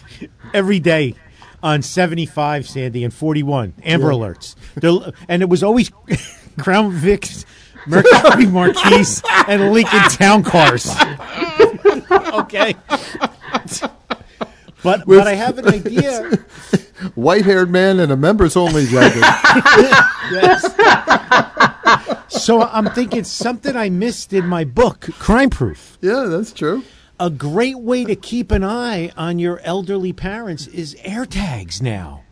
[0.55, 1.14] every day
[1.62, 3.74] on 75, Sandy, and 41.
[3.84, 4.12] Amber yeah.
[4.12, 4.54] Alerts.
[4.74, 5.90] They're, and it was always
[6.59, 7.44] Crown Vics,
[7.86, 10.90] Mercury Marquis, and Lincoln Town Cars.
[12.11, 12.74] okay.
[14.82, 16.30] But, With, but I have an idea.
[17.16, 19.18] White haired man in a members only jacket.
[20.30, 20.62] yes.
[22.28, 25.98] So I'm thinking something I missed in my book, Crime Proof.
[26.00, 26.84] Yeah, that's true
[27.18, 32.22] a great way to keep an eye on your elderly parents is AirTags now.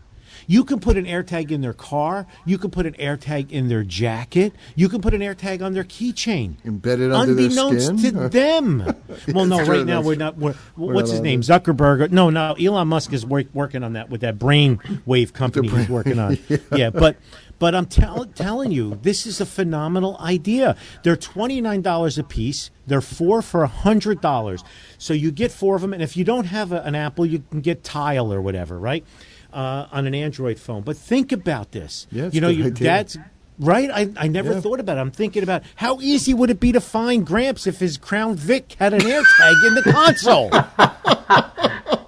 [0.47, 2.27] You can put an AirTag in their car.
[2.45, 4.53] You can put an AirTag in their jacket.
[4.75, 6.57] You can put an AirTag on their keychain.
[6.65, 8.15] Embedded under Unbeknownst their skin?
[8.15, 8.95] to them.
[9.29, 10.37] well, no, right now we're not.
[10.37, 11.41] We're, we're what's his name?
[11.41, 12.11] Uh, Zuckerberg.
[12.11, 12.55] No, no.
[12.55, 16.39] Elon Musk is work, working on that with that brain wave company he's working on.
[16.49, 16.57] yeah.
[16.75, 17.17] yeah, but
[17.59, 20.77] but I'm tell- telling you, this is a phenomenal idea.
[21.03, 22.71] They're $29 a piece.
[22.87, 24.65] They're four for $100.
[24.99, 25.93] So you get four of them.
[25.93, 29.05] And if you don't have a, an Apple, you can get Tile or whatever, right?
[29.53, 30.83] Uh, on an Android phone.
[30.83, 32.07] But think about this.
[32.11, 33.17] Yeah, you know, you, that's
[33.59, 33.89] right.
[33.91, 34.61] I, I never yeah.
[34.61, 35.01] thought about it.
[35.01, 38.75] I'm thinking about how easy would it be to find Gramps if his Crown Vic
[38.79, 40.51] had an AirTag in the console.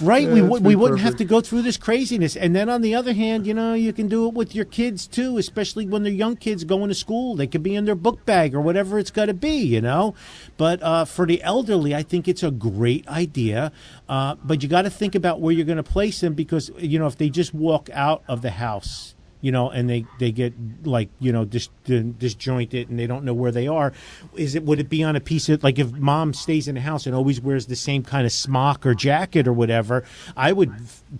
[0.00, 0.26] right?
[0.28, 2.36] Yeah, we we wouldn't have to go through this craziness.
[2.36, 5.06] And then on the other hand, you know, you can do it with your kids
[5.06, 7.36] too, especially when they're young kids going to school.
[7.36, 10.14] They could be in their book bag or whatever it's got to be, you know.
[10.56, 13.72] But uh, for the elderly, I think it's a great idea.
[14.08, 16.98] Uh, but you got to think about where you're going to place them because you
[16.98, 19.13] know if they just walk out of the house
[19.44, 23.34] you know, and they, they get like you know dis, disjointed and they don't know
[23.34, 23.92] where they are.
[24.36, 26.80] Is it would it be on a piece of like if mom stays in the
[26.80, 30.02] house and always wears the same kind of smock or jacket or whatever?
[30.34, 30.72] I would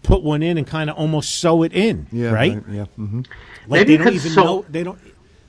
[0.03, 2.07] put one in and kind of almost sew it in.
[2.11, 2.55] Yeah, right.
[2.55, 2.87] right yeah.
[2.99, 3.18] Mm-hmm.
[3.68, 4.99] Like Maybe they don't even sew- know they don't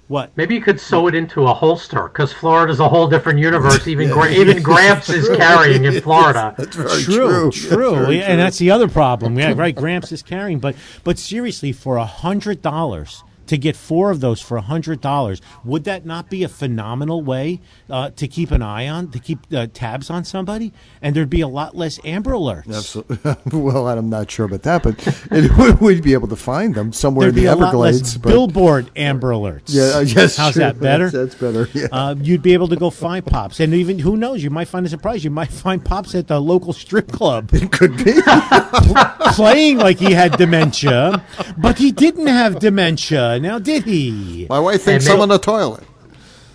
[0.07, 0.31] what?
[0.35, 3.87] Maybe you could sew it into a holster because Florida's a whole different universe.
[3.87, 6.53] Even Gra- even Gramps is carrying in Florida.
[6.57, 7.51] That's very true.
[7.51, 7.91] True, true.
[7.91, 9.37] That's yeah, and that's the other problem.
[9.37, 9.75] Yeah, right.
[9.75, 14.41] Gramps is carrying, but but seriously, for a hundred dollars to get four of those
[14.41, 19.09] for $100 would that not be a phenomenal way uh, to keep an eye on
[19.11, 20.73] to keep uh, tabs on somebody?
[21.01, 22.75] And there'd be a lot less amber alerts.
[22.75, 24.95] Absolutely well i'm not sure about that but
[25.31, 28.29] it, we'd be able to find them somewhere there'd in the everglades but...
[28.29, 29.65] billboard amber alerts.
[29.67, 30.61] Yeah yes how's true.
[30.61, 31.09] that better?
[31.09, 31.87] That's, that's better yeah.
[31.91, 33.59] Uh, you'd be able to go find pops.
[33.59, 35.23] And even who knows you might find a surprise.
[35.23, 37.49] You might find pops at the local strip club.
[37.53, 38.13] It could be.
[39.33, 41.23] Playing like he had dementia.
[41.57, 45.83] But he didn't have dementia now did he my wife thinks I'm on the toilet.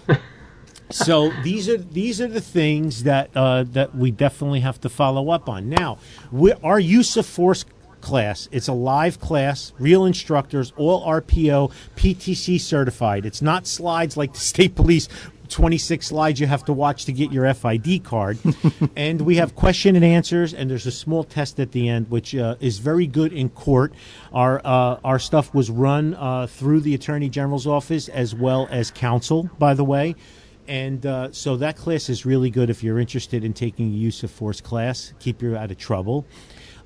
[0.90, 5.30] so these are these are the things that uh, that we definitely have to follow
[5.30, 5.68] up on.
[5.68, 5.98] Now,
[6.30, 7.64] we, our use of force
[8.00, 8.48] class.
[8.50, 13.26] It's a live class, real instructors, all RPO, PTC certified.
[13.26, 15.08] It's not slides like the state police
[15.50, 18.38] 26 slides you have to watch to get your FID card.
[18.96, 22.34] and we have question and answers, and there's a small test at the end, which
[22.34, 23.92] uh, is very good in court.
[24.32, 28.90] Our uh, our stuff was run uh, through the Attorney General's office as well as
[28.90, 30.14] counsel, by the way.
[30.68, 34.22] And uh, so that class is really good if you're interested in taking a use
[34.22, 35.12] of force class.
[35.18, 36.26] Keep you out of trouble.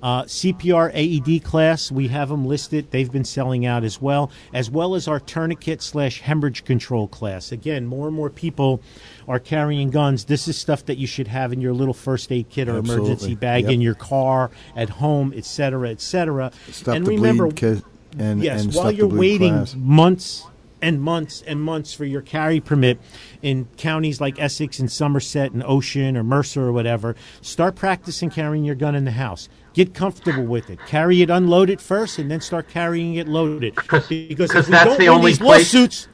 [0.05, 2.91] Uh, CPR AED class, we have them listed.
[2.91, 7.51] They've been selling out as well, as well as our tourniquet slash hemorrhage control class.
[7.53, 8.83] Again, more and more people
[9.27, 10.27] are carrying guns.
[10.27, 13.07] This is stuff that you should have in your little first aid kit or Absolutely.
[13.07, 13.73] emergency bag yep.
[13.73, 16.53] in your car, at home, etc., etc.
[16.71, 17.83] Stop and the remember, bleed,
[18.19, 19.75] and, yes, and while you're waiting class.
[19.75, 20.47] months
[20.83, 23.01] and months and months for your carry permit
[23.41, 27.17] in counties like Essex and Somerset and Ocean or Mercer or whatever.
[27.41, 29.49] Start practicing carrying your gun in the house.
[29.75, 30.79] Get comfortable with it.
[30.87, 33.75] Carry it unloaded first, and then start carrying it loaded.
[33.75, 34.49] Because if we that's
[34.85, 36.09] don't the win only these place- lawsuits,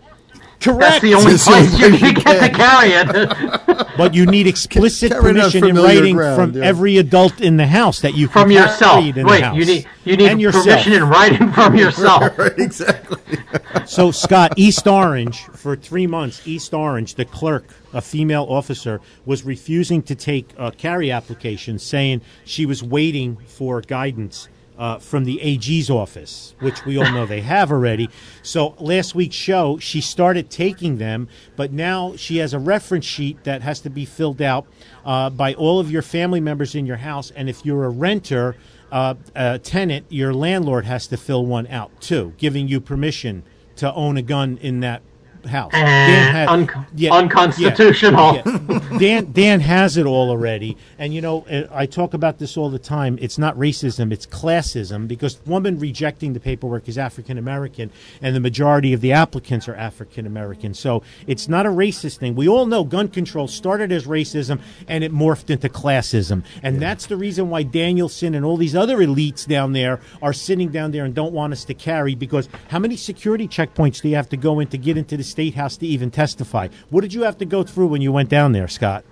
[0.60, 0.80] correct.
[0.80, 3.86] That's the only place you way can get to carry it.
[3.96, 6.66] But you need explicit Carry permission in writing ground, from yeah.
[6.68, 9.04] every adult in the house that you can from carry yourself.
[9.04, 9.56] it in Wait, the house.
[9.56, 10.64] you need you need and yourself.
[10.64, 12.38] permission in writing from yourself.
[12.38, 13.18] right, exactly.
[13.86, 16.46] So Scott, East Orange for three months.
[16.46, 22.20] East Orange, the clerk, a female officer, was refusing to take uh, carry applications, saying
[22.44, 24.48] she was waiting for guidance.
[24.80, 28.08] Uh, from the AG's office, which we all know they have already.
[28.42, 33.44] So last week's show, she started taking them, but now she has a reference sheet
[33.44, 34.66] that has to be filled out
[35.04, 37.30] uh, by all of your family members in your house.
[37.32, 38.56] And if you're a renter,
[38.90, 43.42] uh, a tenant, your landlord has to fill one out too, giving you permission
[43.76, 45.02] to own a gun in that
[45.46, 45.72] house.
[45.74, 46.68] Eh, un-
[47.10, 48.34] unconstitutional.
[48.34, 48.80] yeah, yeah.
[48.98, 52.70] Dan Dan has it all already, and you know uh, I talk about this all
[52.70, 53.18] the time.
[53.20, 58.34] It's not racism; it's classism because the woman rejecting the paperwork is African American, and
[58.34, 60.74] the majority of the applicants are African American.
[60.74, 62.34] So it's not a racist thing.
[62.34, 67.06] We all know gun control started as racism and it morphed into classism, and that's
[67.06, 71.04] the reason why Danielsen and all these other elites down there are sitting down there
[71.04, 74.36] and don't want us to carry because how many security checkpoints do you have to
[74.36, 76.68] go in to get into the state house to even testify?
[76.90, 79.04] What did you have to go through when you went down there, Scott?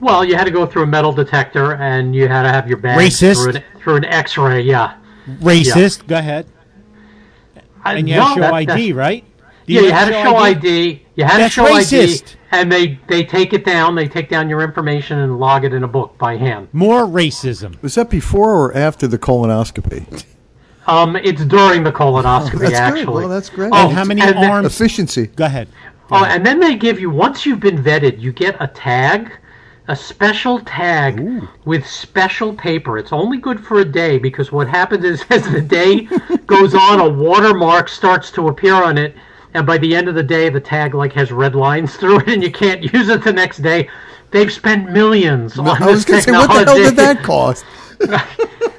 [0.00, 2.78] Well, you had to go through a metal detector, and you had to have your
[2.78, 3.42] badge Racist?
[3.42, 4.62] through an, through an X-ray.
[4.62, 4.96] Yeah,
[5.40, 6.06] Racist.
[6.06, 6.46] Go ahead.
[7.84, 9.24] I- And you had to show that- ID, right?
[9.66, 11.02] Yeah, you had to show ID.
[11.14, 12.22] You had That's to show racist.
[12.22, 13.94] ID, and they they take it down.
[13.94, 16.68] They take down your information and log it in a book by hand.
[16.72, 17.80] More racism.
[17.80, 20.24] Was that before or after the colonoscopy?
[20.86, 23.04] Um, it's during the colonoscopy, That's actually.
[23.04, 23.14] great.
[23.14, 23.70] Well, that's great.
[23.72, 24.66] Oh, and how many and then- arms?
[24.66, 25.28] Efficiency.
[25.28, 25.68] Go ahead.
[26.10, 29.32] Oh, and then they give you once you've been vetted, you get a tag,
[29.88, 32.98] a special tag with special paper.
[32.98, 36.02] It's only good for a day because what happens is as the day
[36.46, 39.16] goes on, a watermark starts to appear on it,
[39.54, 42.28] and by the end of the day, the tag like has red lines through it,
[42.28, 43.88] and you can't use it the next day.
[44.30, 47.22] They've spent millions on I was this going to say, what the hell did that
[47.22, 47.64] cost?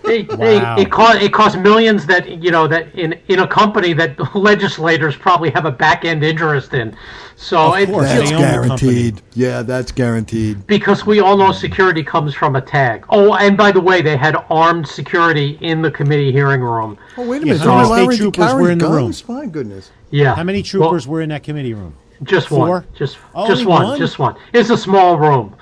[0.04, 0.78] They, they, Wow.
[0.78, 5.16] it cost it costs millions that you know that in in a company that legislators
[5.16, 6.96] probably have a back end interest in.
[7.36, 8.06] So Of it, course.
[8.06, 8.52] That's They company.
[8.52, 9.22] guaranteed.
[9.34, 10.68] Yeah, that's guaranteed.
[10.68, 13.04] because we all know security comes from a tag.
[13.10, 16.98] Oh, and by the way, they had armed security in the committee hearing room.
[17.18, 17.66] Oh, wait a Yeah, minute.
[17.68, 19.06] how many They're state troopers were in the room?
[19.06, 19.28] guns?
[19.28, 19.90] My goodness.
[20.12, 20.36] Yeah.
[20.36, 21.96] How many troopers were in that committee room?
[22.24, 22.70] Just Four?
[22.70, 22.86] one.
[22.96, 23.98] Just Only just one, one?
[23.98, 24.36] Just one.
[24.54, 25.56] It's a small room.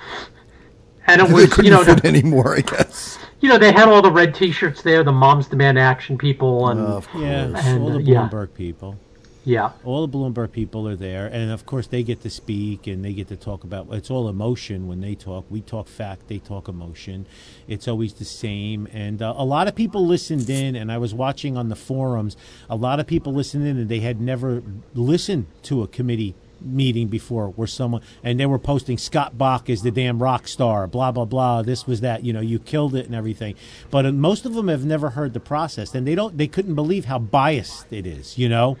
[1.06, 3.18] And it They was, couldn't you know, fit anymore, I guess.
[3.44, 6.80] You know, they had all the red T-shirts there, the Moms Demand Action people, and
[6.80, 7.24] Of course.
[7.24, 8.26] Yeah, And, all the uh, yeah.
[8.30, 8.96] Bloomberg people.
[9.44, 13.04] yeah, All the Bloomberg people are there, and of course they get to speak and
[13.04, 13.88] they get to talk about.
[13.90, 15.44] It's all emotion when they talk.
[15.50, 17.26] We talk fact, they talk emotion.
[17.68, 20.74] It's always the same, and uh, a lot of people listened in.
[20.74, 22.38] And I was watching on the forums.
[22.70, 24.62] A lot of people listened in, and they had never
[24.94, 26.34] listened to a committee
[26.64, 30.86] meeting before where someone and they were posting Scott Bach is the damn rock star,
[30.86, 31.62] blah blah blah.
[31.62, 33.54] This was that, you know, you killed it and everything.
[33.90, 36.36] But uh, most of them have never heard the process, and they don't.
[36.36, 38.76] They couldn't believe how biased it is, you know.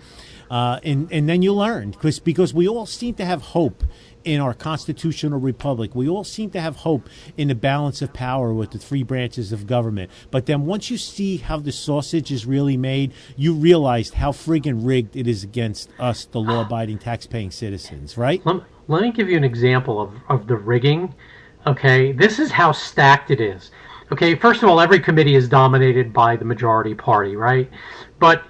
[0.50, 3.82] Uh, and and then you learn because because we all seem to have hope
[4.24, 5.94] in our constitutional republic.
[5.94, 9.52] We all seem to have hope in the balance of power with the three branches
[9.52, 10.10] of government.
[10.30, 14.84] But then once you see how the sausage is really made, you realize how friggin'
[14.86, 18.16] rigged it is against us, the law-abiding, tax-paying citizens.
[18.16, 18.44] Right?
[18.44, 21.14] Let, let me give you an example of, of the rigging.
[21.66, 23.70] Okay, this is how stacked it is.
[24.12, 27.70] Okay, first of all, every committee is dominated by the majority party, right?
[28.18, 28.44] But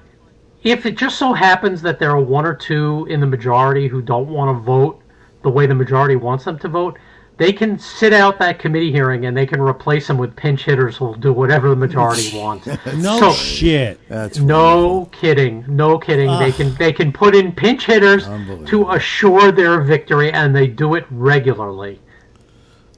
[0.64, 4.02] if it just so happens that there are one or two in the majority who
[4.02, 5.00] don't want to vote
[5.45, 6.99] the way the majority wants them to vote,
[7.36, 10.97] they can sit out that committee hearing and they can replace them with pinch hitters
[10.97, 12.66] who will do whatever the majority wants.
[12.97, 14.01] No So- shit.
[14.09, 16.36] That's No kidding, no kidding.
[16.38, 18.24] They can they can put in pinch hitters
[18.66, 22.01] to assure their victory, and they do it regularly.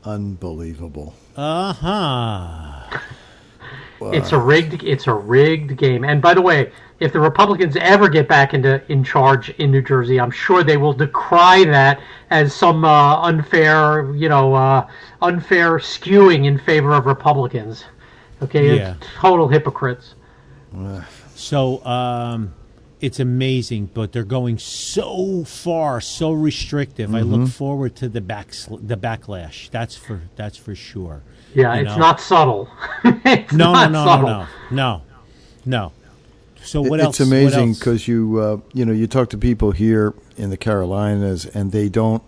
[0.05, 1.15] unbelievable.
[1.37, 2.99] Uh huh.
[4.13, 6.05] It's a rigged it's a rigged game.
[6.05, 9.83] And by the way, if the Republicans ever get back into in charge in New
[9.83, 14.87] Jersey, I'm sure they will decry that as some uh, unfair, you know, uh,
[15.23, 17.85] unfair skewing in favor of Republicans.
[18.43, 18.95] Okay, Yeah.
[19.19, 20.15] Total hypocrites.
[21.35, 22.55] So um,
[23.01, 27.15] it's amazing, but they're going so far, so restrictive.
[27.15, 29.71] I look forward to the back the backlash.
[29.71, 31.23] That's for that's for sure.
[31.55, 31.99] Yeah, You it's know?
[31.99, 32.69] not subtle.
[33.05, 34.29] it's No, no, not no, subtle.
[34.29, 35.03] no, no,
[35.65, 35.93] no, no.
[36.67, 37.21] So what it's else?
[37.21, 41.47] It's amazing because you uh, you know you talk to people here in the Carolinas
[41.47, 42.23] and they don't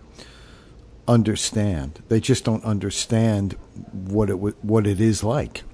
[1.06, 2.02] understand.
[2.08, 3.56] They just don't understand
[3.92, 5.64] what it w- what it is like.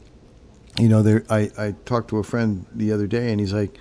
[0.78, 1.24] You know, there.
[1.28, 3.78] I I talked to a friend the other day and he's like,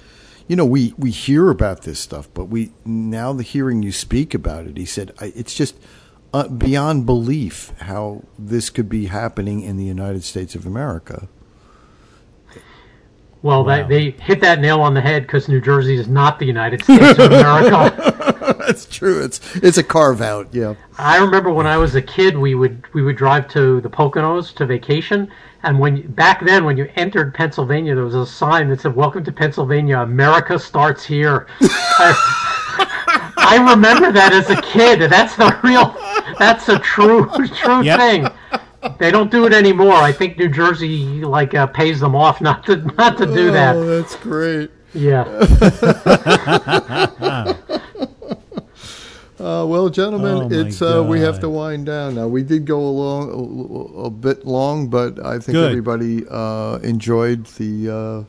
[0.48, 4.34] you know, we we hear about this stuff, but we now the hearing you speak
[4.34, 5.76] about it, he said, I, it's just.
[6.36, 11.30] Uh, beyond belief, how this could be happening in the United States of America.
[13.44, 13.86] Well, Wow.
[13.88, 16.82] they, they hit that nail on the head because New Jersey is not the United
[16.84, 18.56] States of America.
[18.66, 19.22] That's true.
[19.24, 20.48] It's it's a carve out.
[20.54, 20.76] Yeah.
[20.98, 24.54] I remember when I was a kid, we would we would drive to the Poconos
[24.56, 25.30] to vacation,
[25.64, 29.24] and when back then when you entered Pennsylvania, there was a sign that said "Welcome
[29.26, 30.00] to Pennsylvania.
[30.00, 35.02] America starts here." I, I remember that as a kid.
[35.10, 35.96] That's the real.
[36.40, 38.00] That's a true true Yep.
[38.00, 38.28] thing.
[39.00, 39.94] They don't do it anymore.
[39.94, 43.52] I think New Jersey like uh, pays them off not to not to do Oh,
[43.52, 43.74] that.
[43.74, 44.72] that's great.
[44.94, 45.24] Yeah.
[49.40, 52.28] Uh, well, gentlemen, Oh, it's uh, we have to wind down now.
[52.28, 55.70] We did go along a, a bit long, but I think Good.
[55.70, 58.24] everybody uh, enjoyed the uh,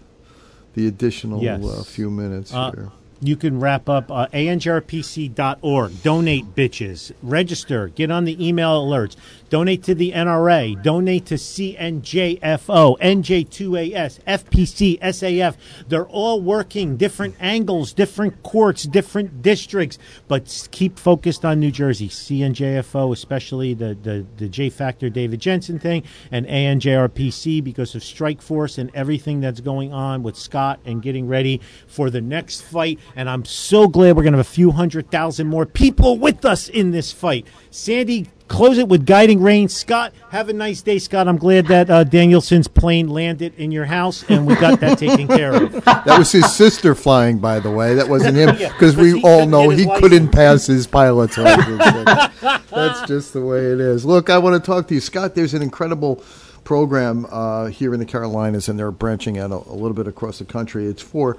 [0.72, 1.64] the additional Yes.
[1.64, 2.90] uh, few minutes Uh, here.
[3.20, 6.02] you can wrap up uh, anjrpc.org.
[6.02, 7.12] Donate, bitches.
[7.22, 7.88] Register.
[7.88, 9.14] Get on the email alerts.
[9.54, 10.82] Donate to the NRA.
[10.82, 15.54] Donate to CNJFO, NJ2AS, FPC, SAF.
[15.86, 19.96] They're all working different angles, different courts, different districts,
[20.26, 22.08] but keep focused on New Jersey.
[22.08, 26.02] CNJFO, especially the, the, the J Factor David Jensen thing,
[26.32, 31.28] and ANJRPC because of Strike Force and everything that's going on with Scott and getting
[31.28, 32.98] ready for the next fight.
[33.14, 36.44] And I'm so glad we're going to have a few hundred thousand more people with
[36.44, 37.46] us in this fight.
[37.70, 39.68] Sandy, close it with guiding rain.
[39.68, 41.26] Scott, have a nice day, Scott.
[41.26, 45.26] I'm glad that uh, Danielsen's plane landed in your house and we got that taken
[45.26, 45.84] care of.
[46.04, 47.94] That was his sister flying, by the way.
[47.94, 50.00] That wasn't him because but we all know he license.
[50.00, 51.78] couldn't pass his pilot's license.
[52.70, 54.04] That's just the way it is.
[54.04, 55.34] Look, I want to talk to you, Scott.
[55.34, 56.22] There's an incredible
[56.62, 60.38] program uh, here in the Carolinas, and they're branching out a, a little bit across
[60.38, 60.86] the country.
[60.86, 61.38] It's for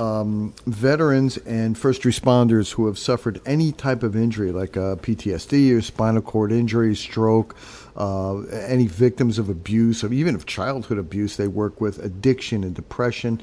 [0.00, 5.76] um, veterans and first responders who have suffered any type of injury, like uh, PTSD
[5.76, 7.56] or spinal cord injury, stroke,
[7.96, 11.36] uh, any victims of abuse, or even of childhood abuse.
[11.36, 13.40] They work with addiction and depression,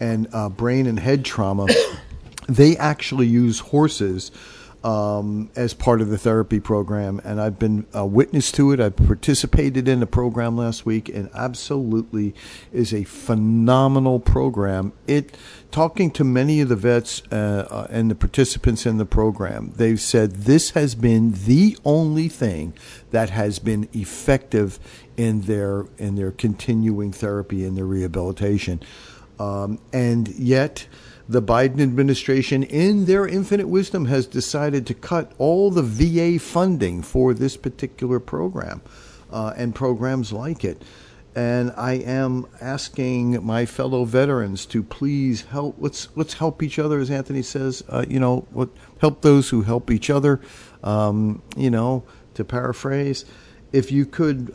[0.00, 1.66] and uh, brain and head trauma.
[2.48, 4.30] they actually use horses
[4.84, 8.80] um, as part of the therapy program, and I've been a witness to it.
[8.80, 12.34] I participated in the program last week, and absolutely
[12.70, 14.92] is a phenomenal program.
[15.06, 15.34] It
[15.74, 20.00] talking to many of the vets uh, uh, and the participants in the program, they've
[20.00, 22.72] said this has been the only thing
[23.10, 24.78] that has been effective
[25.16, 28.80] in their in their continuing therapy and their rehabilitation,
[29.40, 30.86] um, and yet
[31.28, 37.02] the Biden administration, in their infinite wisdom, has decided to cut all the VA funding
[37.02, 38.80] for this particular program
[39.32, 40.80] uh, and programs like it.
[41.36, 45.76] And I am asking my fellow veterans to please help.
[45.78, 47.82] Let's let's help each other, as Anthony says.
[47.88, 48.68] Uh, you know, what
[49.00, 50.40] help those who help each other.
[50.84, 52.04] Um, you know,
[52.34, 53.24] to paraphrase,
[53.72, 54.54] if you could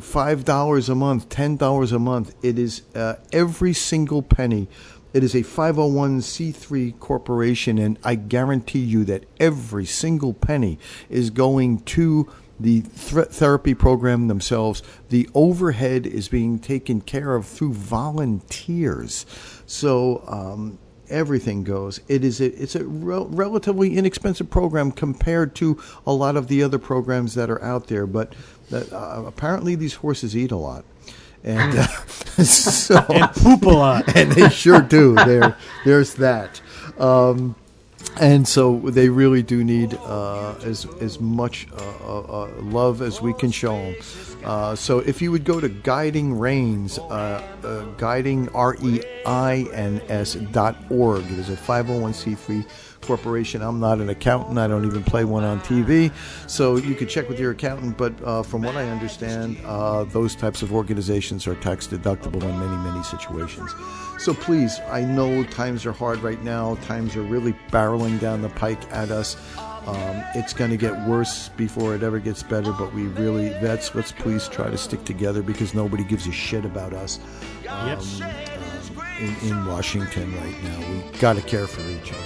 [0.00, 4.68] five dollars a month, ten dollars a month, it is uh, every single penny.
[5.12, 10.76] It is a 501c3 corporation, and I guarantee you that every single penny
[11.08, 12.28] is going to
[12.58, 14.82] the th- therapy program themselves.
[15.08, 19.26] The overhead is being taken care of through volunteers.
[19.66, 20.78] So, um,
[21.08, 22.00] everything goes.
[22.08, 26.62] It is a, it's a rel- relatively inexpensive program compared to a lot of the
[26.62, 28.06] other programs that are out there.
[28.06, 28.34] But
[28.70, 30.84] that, uh, apparently, these horses eat a lot,
[31.42, 31.86] and uh,
[32.42, 33.00] so
[33.34, 34.04] Poop a lot.
[34.16, 35.14] and they sure do.
[35.14, 36.60] There, there's that.
[36.98, 37.56] Um,
[38.20, 43.20] and so they really do need uh, as as much uh, uh, uh, love as
[43.20, 43.94] we can show them.
[44.44, 49.66] Uh, so if you would go to Guiding Reins, uh, uh, guiding r e i
[49.72, 51.24] n s dot org.
[51.24, 52.66] It is a 501c3
[53.00, 53.62] corporation.
[53.62, 54.58] I'm not an accountant.
[54.58, 56.12] I don't even play one on TV.
[56.46, 57.96] So you could check with your accountant.
[57.96, 62.58] But uh, from what I understand, uh, those types of organizations are tax deductible in
[62.58, 63.70] many many situations.
[64.18, 66.76] So please, I know times are hard right now.
[66.76, 69.36] Times are really barreling down the pike at us.
[69.86, 73.94] Um, it's going to get worse before it ever gets better, but we really, vets,
[73.94, 77.18] let's please try to stick together because nobody gives a shit about us
[77.68, 77.98] um, Yep.
[78.22, 80.78] um, in, in Washington right now.
[80.90, 82.20] we got to care for each other.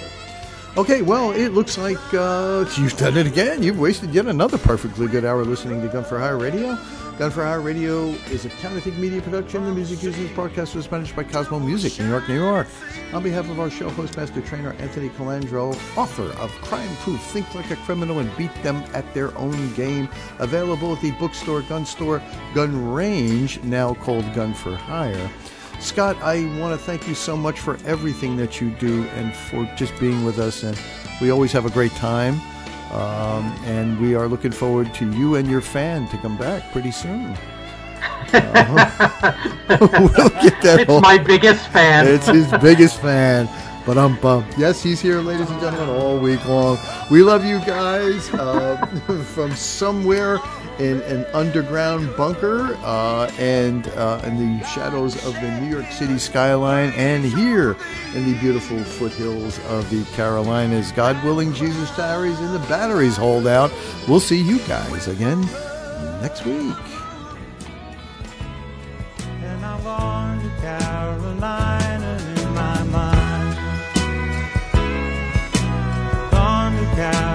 [0.80, 3.62] Okay, well, it looks like uh, you've done it again.
[3.64, 6.78] You've wasted yet another perfectly good hour listening to Gun for Hire Radio.
[7.18, 9.64] Gun for Hire Radio is a Counterthink media production.
[9.64, 12.68] The music used in this broadcast was managed by Cosmo Music, New York, New York.
[13.12, 17.52] On behalf of our show host, master trainer Anthony Colandro, author of Crime Proof, Think
[17.56, 20.08] Like a Criminal and Beat Them at Their Own Game,
[20.38, 22.22] available at the bookstore, gun store,
[22.54, 25.28] gun range, now called Gun for Hire.
[25.80, 29.64] Scott, I want to thank you so much for everything that you do and for
[29.74, 30.62] just being with us.
[30.62, 30.80] And
[31.20, 32.40] we always have a great time.
[32.92, 36.90] Um, and we are looking forward to you and your fan to come back pretty
[36.90, 37.36] soon.
[38.30, 39.32] Uh,
[39.80, 40.80] we'll get that.
[40.80, 42.06] It's my biggest fan.
[42.06, 43.48] It's his biggest fan.
[43.88, 44.52] But I'm bummed.
[44.58, 46.76] Yes, he's here, ladies and gentlemen, all week long.
[47.10, 48.84] We love you guys uh,
[49.34, 50.40] from somewhere
[50.78, 56.18] in an underground bunker uh, and uh, in the shadows of the New York City
[56.18, 57.76] skyline and here
[58.14, 60.92] in the beautiful foothills of the Carolinas.
[60.92, 63.72] God willing, Jesus diaries and the batteries hold out.
[64.06, 65.42] We'll see you guys again
[66.22, 66.76] next week.
[70.60, 73.58] Carolina in my mind.
[76.98, 77.27] Carolina.